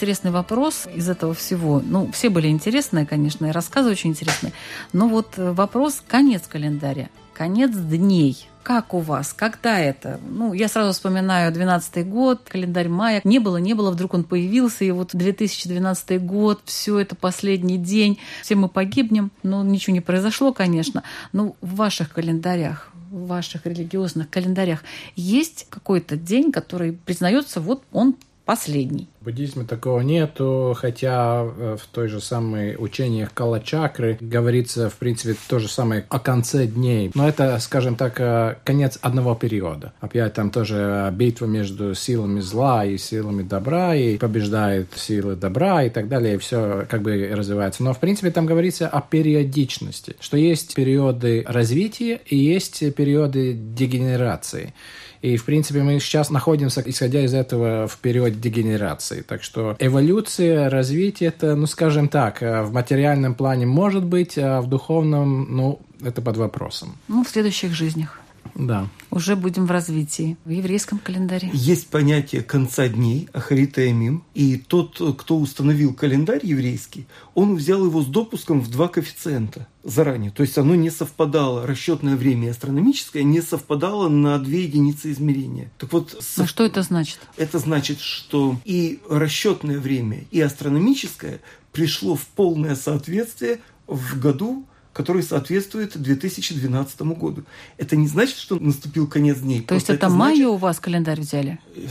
Интересный 0.02 0.32
вопрос 0.32 0.88
из 0.92 1.08
этого 1.08 1.32
всего, 1.32 1.80
ну, 1.80 2.10
все 2.10 2.28
были 2.28 2.48
интересные, 2.48 3.06
конечно, 3.06 3.46
и 3.46 3.52
рассказы 3.52 3.90
очень 3.90 4.10
интересные, 4.10 4.52
но 4.92 5.06
вот 5.06 5.34
э, 5.36 5.52
вопрос 5.52 6.02
конец 6.08 6.42
календаря, 6.48 7.08
конец 7.32 7.70
дней. 7.70 8.48
Как 8.64 8.94
у 8.94 8.98
вас? 8.98 9.32
Когда 9.32 9.78
это? 9.78 10.18
Ну, 10.28 10.54
я 10.54 10.66
сразу 10.66 10.92
вспоминаю 10.92 11.52
12 11.52 12.04
год, 12.08 12.40
календарь 12.48 12.88
мая. 12.88 13.20
Не 13.22 13.38
было, 13.38 13.58
не 13.58 13.74
было, 13.74 13.92
вдруг 13.92 14.14
он 14.14 14.24
появился, 14.24 14.84
и 14.84 14.90
вот 14.90 15.10
2012 15.12 16.20
год, 16.20 16.60
все 16.64 16.98
это 16.98 17.14
последний 17.14 17.78
день, 17.78 18.18
все 18.42 18.56
мы 18.56 18.68
погибнем. 18.68 19.30
Ну, 19.44 19.62
ничего 19.62 19.94
не 19.94 20.00
произошло, 20.00 20.52
конечно. 20.52 21.04
Но 21.32 21.54
в 21.60 21.76
ваших 21.76 22.12
календарях, 22.12 22.90
в 23.10 23.26
ваших 23.26 23.66
религиозных 23.66 24.28
календарях 24.30 24.82
есть 25.14 25.66
какой-то 25.70 26.16
день, 26.16 26.50
который 26.50 26.92
признается, 26.92 27.60
вот 27.60 27.84
он 27.92 28.16
последний. 28.44 29.08
В 29.20 29.24
буддизме 29.24 29.64
такого 29.64 30.00
нету, 30.00 30.74
хотя 30.76 31.44
э, 31.44 31.76
в 31.80 31.86
той 31.86 32.08
же 32.08 32.20
самой 32.20 32.76
учениях 32.76 33.32
Кала-чакры 33.32 34.18
говорится, 34.20 34.90
в 34.90 34.94
принципе, 34.94 35.36
то 35.48 35.58
же 35.58 35.68
самое 35.68 36.04
о 36.08 36.18
конце 36.18 36.66
дней. 36.66 37.10
Но 37.14 37.28
это, 37.28 37.58
скажем 37.60 37.94
так, 37.94 38.20
э, 38.20 38.56
конец 38.64 38.98
одного 39.00 39.34
периода. 39.34 39.92
Опять 40.00 40.34
там 40.34 40.50
тоже 40.50 40.76
э, 40.76 41.10
битва 41.12 41.46
между 41.46 41.94
силами 41.94 42.40
зла 42.40 42.84
и 42.84 42.98
силами 42.98 43.42
добра, 43.42 43.94
и 43.94 44.18
побеждает 44.18 44.88
силы 44.96 45.36
добра 45.36 45.84
и 45.84 45.90
так 45.90 46.08
далее, 46.08 46.34
и 46.34 46.38
все 46.38 46.84
как 46.88 47.02
бы 47.02 47.30
развивается. 47.32 47.84
Но, 47.84 47.94
в 47.94 48.00
принципе, 48.00 48.30
там 48.30 48.46
говорится 48.46 48.88
о 48.88 49.00
периодичности, 49.00 50.16
что 50.20 50.36
есть 50.36 50.74
периоды 50.74 51.44
развития 51.46 52.20
и 52.26 52.36
есть 52.36 52.94
периоды 52.94 53.52
дегенерации. 53.52 54.74
И, 55.22 55.36
в 55.36 55.44
принципе, 55.44 55.82
мы 55.82 56.00
сейчас 56.00 56.30
находимся, 56.30 56.82
исходя 56.84 57.24
из 57.24 57.32
этого, 57.32 57.86
в 57.86 57.96
период 57.98 58.40
дегенерации. 58.40 59.22
Так 59.22 59.44
что 59.44 59.76
эволюция, 59.78 60.68
развитие, 60.68 61.28
это, 61.28 61.54
ну, 61.54 61.66
скажем 61.66 62.08
так, 62.08 62.42
э, 62.42 62.62
в 62.62 62.72
материальном 62.72 63.34
плане 63.34 63.64
может 63.64 64.04
быть, 64.04 64.36
а 64.36 64.60
в 64.60 64.68
духовном, 64.68 65.56
ну, 65.56 65.80
это 66.04 66.20
под 66.22 66.36
вопросом. 66.36 66.96
Ну, 67.06 67.22
в 67.22 67.28
следующих 67.28 67.72
жизнях. 67.72 68.21
Да. 68.54 68.88
Уже 69.10 69.36
будем 69.36 69.66
в 69.66 69.70
развитии. 69.70 70.36
В 70.44 70.50
еврейском 70.50 70.98
календаре. 70.98 71.50
Есть 71.52 71.88
понятие 71.88 72.42
конца 72.42 72.88
дней, 72.88 73.28
Ахарита 73.32 73.90
Эмим, 73.90 74.24
и 74.34 74.56
тот, 74.56 75.00
кто 75.18 75.38
установил 75.38 75.94
календарь 75.94 76.44
еврейский, 76.44 77.06
он 77.34 77.54
взял 77.56 77.84
его 77.84 78.02
с 78.02 78.06
допуском 78.06 78.60
в 78.60 78.70
два 78.70 78.88
коэффициента 78.88 79.66
заранее. 79.82 80.30
То 80.30 80.42
есть 80.42 80.58
оно 80.58 80.74
не 80.74 80.90
совпадало, 80.90 81.66
расчетное 81.66 82.16
время 82.16 82.48
и 82.48 82.50
астрономическое 82.50 83.22
не 83.22 83.40
совпадало 83.40 84.08
на 84.08 84.38
две 84.38 84.64
единицы 84.64 85.12
измерения. 85.12 85.70
Так 85.78 85.92
вот, 85.92 86.22
а 86.38 86.46
что 86.46 86.64
это 86.64 86.82
значит? 86.82 87.20
Это 87.36 87.58
значит, 87.58 88.00
что 88.00 88.56
и 88.64 89.00
расчетное 89.08 89.78
время, 89.78 90.24
и 90.30 90.40
астрономическое 90.40 91.40
пришло 91.72 92.14
в 92.14 92.26
полное 92.26 92.76
соответствие 92.76 93.60
в 93.86 94.18
году, 94.18 94.66
который 94.92 95.22
соответствует 95.22 96.00
2012 96.00 97.02
году. 97.02 97.44
Это 97.78 97.96
не 97.96 98.08
значит, 98.08 98.36
что 98.36 98.58
наступил 98.58 99.06
конец 99.06 99.38
дней. 99.38 99.62
То 99.62 99.74
есть 99.74 99.86
это, 99.86 100.06
это 100.06 100.08
мая 100.08 100.34
значит... 100.34 100.50
у 100.50 100.56
вас 100.56 100.80
календарь 100.80 101.20
взяли? 101.20 101.58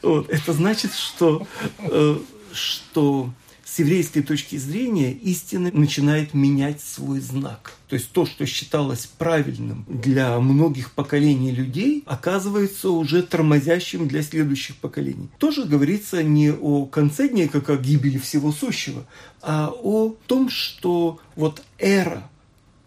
Вот, 0.00 0.30
это 0.30 0.54
значит, 0.54 0.94
что, 0.94 1.46
э, 1.80 2.18
что 2.50 3.30
с 3.70 3.78
еврейской 3.78 4.22
точки 4.22 4.56
зрения 4.56 5.12
истина 5.12 5.70
начинает 5.72 6.34
менять 6.34 6.80
свой 6.80 7.20
знак. 7.20 7.74
То 7.88 7.94
есть 7.94 8.10
то, 8.10 8.26
что 8.26 8.44
считалось 8.44 9.06
правильным 9.06 9.84
для 9.88 10.40
многих 10.40 10.90
поколений 10.90 11.52
людей, 11.52 12.02
оказывается 12.06 12.90
уже 12.90 13.22
тормозящим 13.22 14.08
для 14.08 14.22
следующих 14.22 14.74
поколений. 14.76 15.28
Тоже 15.38 15.64
говорится 15.64 16.20
не 16.24 16.52
о 16.52 16.84
конце 16.86 17.28
дней, 17.28 17.46
как 17.46 17.70
о 17.70 17.76
гибели 17.76 18.18
всего 18.18 18.50
сущего, 18.50 19.06
а 19.40 19.72
о 19.82 20.16
том, 20.26 20.50
что 20.50 20.99
вот 21.34 21.62
эра, 21.78 22.22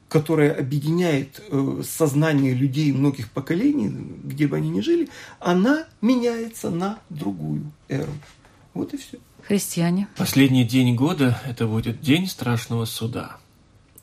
которая 0.09 0.53
объединяет 0.53 1.41
э, 1.49 1.81
сознание 1.83 2.53
людей 2.53 2.91
многих 2.91 3.31
поколений, 3.31 3.89
где 4.23 4.47
бы 4.47 4.57
они 4.57 4.69
ни 4.69 4.81
жили, 4.81 5.09
она 5.39 5.85
меняется 6.01 6.69
на 6.69 6.99
другую 7.09 7.71
эру. 7.89 8.13
Вот 8.73 8.93
и 8.93 8.97
все. 8.97 9.17
Христиане. 9.47 10.07
Последний 10.15 10.63
день 10.63 10.95
года– 10.95 11.41
это 11.47 11.67
будет 11.67 11.99
день 12.01 12.27
страшного 12.27 12.85
суда. 12.85 13.37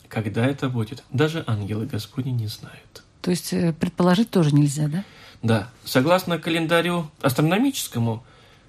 Когда 0.09 0.45
это 0.45 0.69
будет, 0.69 1.05
даже 1.11 1.45
ангелы 1.47 1.87
Господни 1.87 2.31
не 2.31 2.49
знают. 2.49 3.05
То 3.23 3.31
есть 3.31 3.53
э, 3.53 3.73
предположить 3.73 4.31
тоже 4.31 4.55
нельзя, 4.55 4.89
да? 4.89 5.05
Да. 5.43 5.71
Согласно 5.85 6.39
календарю 6.39 7.11
астрономическому, 7.21 8.25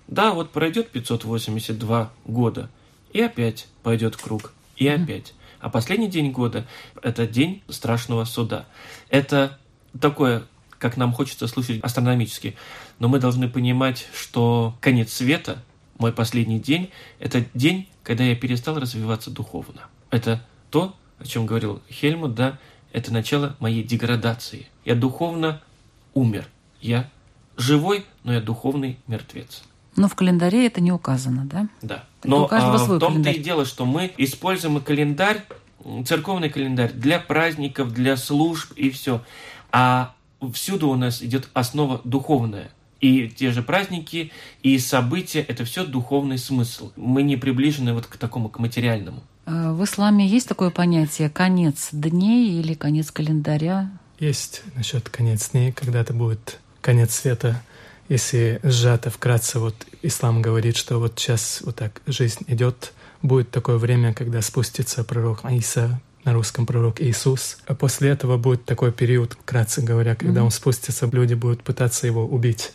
да, 0.08 0.32
вот 0.32 0.52
пройдет 0.52 0.89
582 0.89 2.12
года, 2.26 2.70
и 3.14 3.22
опять 3.22 3.68
пойдет 3.82 4.16
круг, 4.16 4.54
и 4.76 4.88
опять. 4.88 5.34
А 5.62 5.70
последний 5.70 6.09
день 6.09 6.32
года– 6.32 6.68
это 7.01 7.28
день 7.28 7.62
страшного 7.70 8.26
суда. 8.26 8.66
Это 9.09 9.59
такое, 9.99 10.43
как 10.80 10.97
нам 10.97 11.14
хочется 11.14 11.47
слышать 11.47 11.82
астрономически, 11.82 12.55
но 12.99 13.07
мы 13.07 13.20
должны 13.20 13.49
понимать, 13.49 14.07
что 14.14 14.76
конец 14.82 15.14
света– 15.14 15.64
мой 16.01 16.12
последний 16.12 16.59
день– 16.59 16.89
это 17.20 17.45
день, 17.53 17.88
когда 18.01 18.24
я 18.24 18.36
перестал 18.36 18.80
развиваться 18.80 19.30
духовно. 19.30 19.82
Это 20.09 20.43
то, 20.72 20.95
о 21.20 21.26
чем 21.26 21.45
говорил 21.45 21.80
Хельмут, 21.91 22.34
да, 22.34 22.57
это 22.91 23.14
начало 23.14 23.55
моей 23.59 23.84
деградации. 23.84 24.68
Я 24.84 24.95
духовно 24.95 25.62
умер. 26.16 26.47
Я 26.82 27.07
живой, 27.55 28.05
но 28.24 28.34
я 28.34 28.41
духовный 28.41 28.97
мертвец. 29.05 29.62
Но 29.96 30.08
в 30.08 30.16
календаре 30.16 30.68
это 30.68 30.82
не 30.82 30.92
указано, 30.92 31.46
да? 31.46 31.68
Да. 31.82 32.04
но 32.24 32.48
а, 32.50 32.78
в 32.78 33.00
том-то 33.00 33.30
и 33.30 33.39
дело, 33.39 33.66
что 33.66 33.86
мы 33.86 34.14
используем 34.18 34.80
календарь, 34.82 35.44
церковный 36.06 36.50
календарь 36.50 36.94
для 36.94 37.20
праздников, 37.20 37.94
для 37.94 38.16
служб 38.16 38.72
и 38.78 38.89
все. 38.89 39.22
А 39.72 40.14
всюду 40.54 40.89
у 40.89 40.96
нас 40.96 41.22
идет 41.22 41.50
основа 41.54 42.02
духовная– 42.04 42.72
и 43.02 43.28
те 43.30 43.52
же 43.52 43.64
праздники, 43.64 44.32
и 44.62 44.78
события– 44.78 45.42
это 45.48 45.66
все 45.66 45.84
духовный 45.86 46.38
смысл. 46.38 46.92
Мы 46.96 47.24
не 47.24 47.36
приближены 47.36 47.94
вот 47.94 48.06
к 48.06 48.16
такому, 48.16 48.48
к 48.48 48.60
материальному. 48.60 49.24
А 49.46 49.74
в 49.74 49.84
исламе 49.84 50.28
есть 50.28 50.48
такое 50.48 50.70
понятие 50.70 51.30
«конец 51.30 51.89
дней» 51.92 52.60
или 52.60 52.76
«конец 52.76 53.10
календаря»? 53.10 53.89
Есть 54.20 54.62
насчет 54.76 55.10
конец 55.10 55.50
дней, 55.50 55.72
когда 55.72 56.00
это 56.00 56.14
будет 56.14 56.60
конец 56.80 57.16
света. 57.16 57.62
Если 58.12 58.59
сжато 58.62 59.09
вкратце, 59.09 59.59
вот 59.59 59.76
ислам 60.01 60.41
говорит, 60.41 60.76
что 60.76 60.99
вот 60.99 61.18
сейчас 61.18 61.62
вот 61.64 61.78
так 61.78 62.01
жизнь 62.07 62.43
идет, 62.47 62.91
будет 63.22 63.51
такое 63.51 63.78
время, 63.78 64.14
когда 64.14 64.41
спустится 64.41 65.05
пророк 65.05 65.45
Аиса, 65.45 66.01
на 66.26 66.34
русском 66.34 66.66
пророк 66.66 67.01
Иисус. 67.01 67.57
А 67.68 67.74
после 67.74 68.09
этого 68.09 68.38
будет 68.38 68.66
такой 68.66 68.91
период, 68.91 69.38
вкратце 69.41 69.82
говоря, 69.82 70.16
когда 70.16 70.41
mm-hmm. 70.41 70.43
он 70.43 70.51
спустится, 70.51 71.09
люди 71.12 71.36
будут 71.36 71.64
пытаться 71.64 72.05
его 72.05 72.26
убить 72.26 72.74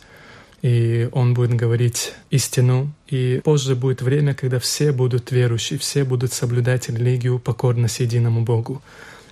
и 0.63 1.07
он 1.11 1.35
будет 1.35 1.53
говорить 1.53 2.13
истину. 2.31 2.91
И 3.07 3.41
позже 3.43 3.75
будет 3.75 4.01
время, 4.01 4.33
когда 4.33 4.57
все 4.59 4.91
будут 4.91 5.31
верующие, 5.31 5.77
все 5.77 6.03
будут 6.03 6.33
соблюдать 6.33 6.89
религию 6.89 7.37
покорность 7.37 7.99
единому 7.99 8.41
Богу. 8.43 8.81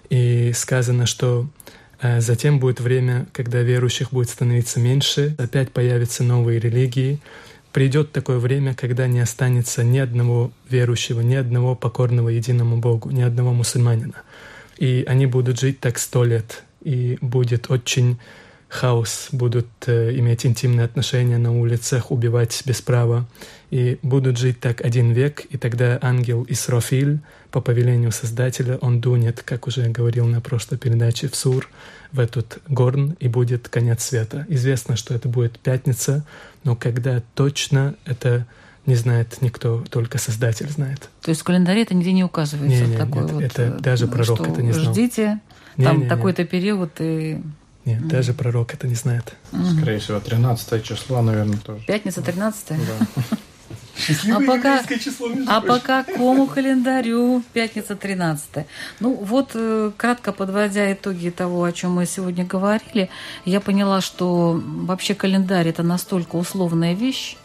И 0.09 0.51
сказано, 0.53 1.07
что 1.07 1.47
затем 2.01 2.59
будет 2.59 2.79
время, 2.79 3.27
когда 3.31 3.61
верующих 3.61 4.11
будет 4.11 4.29
становиться 4.29 4.79
меньше, 4.79 5.35
опять 5.37 5.71
появятся 5.71 6.23
новые 6.23 6.59
религии. 6.59 7.19
Придет 7.71 8.11
такое 8.11 8.37
время, 8.37 8.73
когда 8.73 9.07
не 9.07 9.19
останется 9.19 9.83
ни 9.83 9.97
одного 9.97 10.51
верующего, 10.69 11.21
ни 11.21 11.35
одного 11.35 11.75
покорного 11.75 12.29
единому 12.29 12.77
Богу, 12.77 13.11
ни 13.11 13.21
одного 13.21 13.53
мусульманина. 13.53 14.21
И 14.77 15.03
они 15.07 15.25
будут 15.25 15.59
жить 15.59 15.79
так 15.79 15.97
сто 15.97 16.23
лет. 16.23 16.63
И 16.81 17.17
будет 17.21 17.69
очень 17.69 18.17
хаос, 18.75 19.29
будут 19.31 19.67
э, 19.87 20.15
иметь 20.17 20.45
интимные 20.45 20.85
отношения 20.85 21.37
на 21.37 21.57
улицах, 21.57 22.11
убивать 22.11 22.61
без 22.65 22.81
права, 22.81 23.25
и 23.71 23.97
будут 24.03 24.37
жить 24.37 24.59
так 24.59 24.81
один 24.81 25.11
век, 25.11 25.45
и 25.49 25.57
тогда 25.57 25.97
ангел 26.01 26.45
Исрофиль, 26.47 27.19
по 27.51 27.61
повелению 27.61 28.11
Создателя, 28.11 28.77
он 28.77 28.99
дунет, 28.99 29.41
как 29.43 29.67
уже 29.67 29.87
говорил 29.89 30.27
на 30.27 30.41
прошлой 30.41 30.77
передаче, 30.77 31.29
в 31.29 31.35
Сур, 31.35 31.69
в 32.11 32.19
этот 32.19 32.59
горн, 32.67 33.15
и 33.19 33.27
будет 33.27 33.69
конец 33.69 34.03
света. 34.03 34.45
Известно, 34.49 34.95
что 34.95 35.13
это 35.13 35.29
будет 35.29 35.57
пятница, 35.59 36.25
но 36.63 36.75
когда 36.75 37.21
точно 37.33 37.95
это 38.05 38.45
не 38.85 38.95
знает 38.95 39.41
никто, 39.41 39.83
только 39.89 40.17
Создатель 40.17 40.69
знает. 40.69 41.09
То 41.21 41.29
есть 41.29 41.41
в 41.41 41.43
календаре 41.43 41.81
это 41.81 41.95
нигде 41.95 42.11
не 42.11 42.23
указывается? 42.23 42.83
Не, 42.83 42.91
не, 42.91 42.97
такой 42.97 43.23
нет, 43.23 43.31
вот, 43.31 43.43
это 43.43 43.69
даже 43.79 44.07
пророк 44.07 44.47
это 44.47 44.61
не 44.61 44.73
знал. 44.73 44.93
Ждите, 44.93 45.39
там 45.77 46.07
такой-то 46.07 46.45
период, 46.45 46.91
и 46.99 47.41
нет, 47.85 48.01
mm. 48.01 48.07
даже 48.07 48.33
пророк 48.33 48.73
это 48.73 48.87
не 48.87 48.95
знает. 48.95 49.35
Mm. 49.51 49.77
Скорее 49.77 49.99
всего, 49.99 50.19
13 50.19 50.83
число, 50.83 51.21
наверное, 51.21 51.57
тоже. 51.57 51.83
Пятница 51.85 52.21
13 52.21 52.67
Да. 52.69 53.05
А 54.29 54.41
пока, 54.41 54.83
а 55.47 55.61
по 55.61 55.79
какому 55.79 56.47
календарю 56.47 57.41
пятница 57.53 57.95
13 57.95 58.65
Ну 58.99 59.13
вот, 59.13 59.51
э, 59.53 59.91
кратко 59.95 60.33
подводя 60.33 60.91
итоги 60.91 61.29
того, 61.29 61.63
о 61.63 61.71
чем 61.71 61.93
мы 61.93 62.05
сегодня 62.05 62.45
говорили, 62.45 63.09
я 63.45 63.61
поняла, 63.61 64.01
что 64.01 64.61
вообще 64.65 65.15
календарь 65.15 65.69
это 65.69 65.81
настолько 65.81 66.35
условная 66.35 66.93
вещь, 66.93 67.37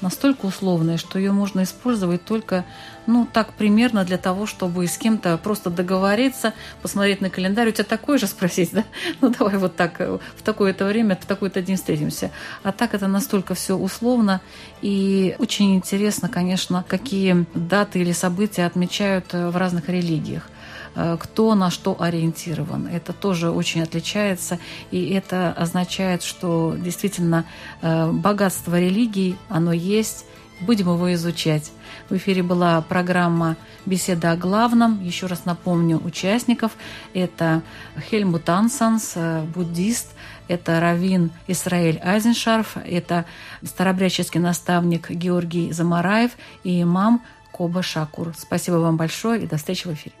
настолько 0.00 0.46
условная, 0.46 0.96
что 0.96 1.18
ее 1.18 1.32
можно 1.32 1.62
использовать 1.62 2.24
только, 2.24 2.64
ну, 3.06 3.26
так 3.30 3.52
примерно 3.54 4.04
для 4.04 4.18
того, 4.18 4.46
чтобы 4.46 4.86
с 4.86 4.96
кем-то 4.96 5.38
просто 5.38 5.70
договориться, 5.70 6.54
посмотреть 6.82 7.20
на 7.20 7.30
календарь. 7.30 7.68
У 7.68 7.72
тебя 7.72 7.84
такой 7.84 8.18
же 8.18 8.26
спросить, 8.26 8.70
да? 8.72 8.84
Ну, 9.20 9.30
давай 9.30 9.56
вот 9.56 9.76
так, 9.76 10.00
э, 10.00 10.18
в 10.36 10.42
такое-то 10.42 10.84
время, 10.86 11.16
в 11.16 11.26
такой-то 11.26 11.62
день 11.62 11.76
встретимся. 11.76 12.30
А 12.62 12.72
так 12.72 12.94
это 12.94 13.08
настолько 13.08 13.54
все 13.54 13.76
условно. 13.76 14.40
И 14.82 15.34
очень 15.38 15.74
интересно, 15.76 16.28
конечно, 16.28 16.84
какие 16.86 17.46
даты 17.54 18.00
или 18.00 18.12
события 18.12 18.66
отмечают 18.66 19.26
э, 19.32 19.50
в 19.50 19.56
разных 19.56 19.88
религиях. 19.88 20.48
Э, 20.94 21.16
кто 21.20 21.54
на 21.54 21.70
что 21.70 21.96
ориентирован. 22.00 22.86
Это 22.86 23.12
тоже 23.12 23.50
очень 23.50 23.82
отличается, 23.82 24.58
и 24.90 25.10
это 25.10 25.52
означает, 25.52 26.22
что 26.22 26.74
действительно 26.76 27.44
э, 27.80 28.10
богатство 28.10 28.78
религий, 28.78 29.36
оно 29.48 29.72
есть, 29.72 30.24
будем 30.60 30.88
его 30.88 31.12
изучать. 31.14 31.70
В 32.08 32.16
эфире 32.16 32.42
была 32.42 32.80
программа 32.82 33.56
«Беседа 33.86 34.32
о 34.32 34.36
главном». 34.36 35.02
Еще 35.02 35.26
раз 35.26 35.44
напомню 35.44 35.98
участников. 35.98 36.72
Это 37.14 37.62
Хельмут 38.10 38.48
Ансанс, 38.48 39.12
э, 39.14 39.42
буддист, 39.54 40.08
это 40.48 40.80
Равин 40.80 41.30
Исраэль 41.46 42.00
Айзеншарф, 42.02 42.76
это 42.84 43.24
старобряческий 43.64 44.40
наставник 44.40 45.08
Георгий 45.08 45.70
Замараев 45.70 46.32
и 46.64 46.82
имам 46.82 47.22
Коба 47.52 47.82
Шакур. 47.82 48.34
Спасибо 48.36 48.76
вам 48.76 48.96
большое 48.96 49.44
и 49.44 49.46
до 49.46 49.56
встречи 49.56 49.86
в 49.86 49.92
эфире. 49.92 50.19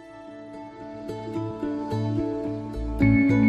thank 3.00 3.30
you 3.30 3.39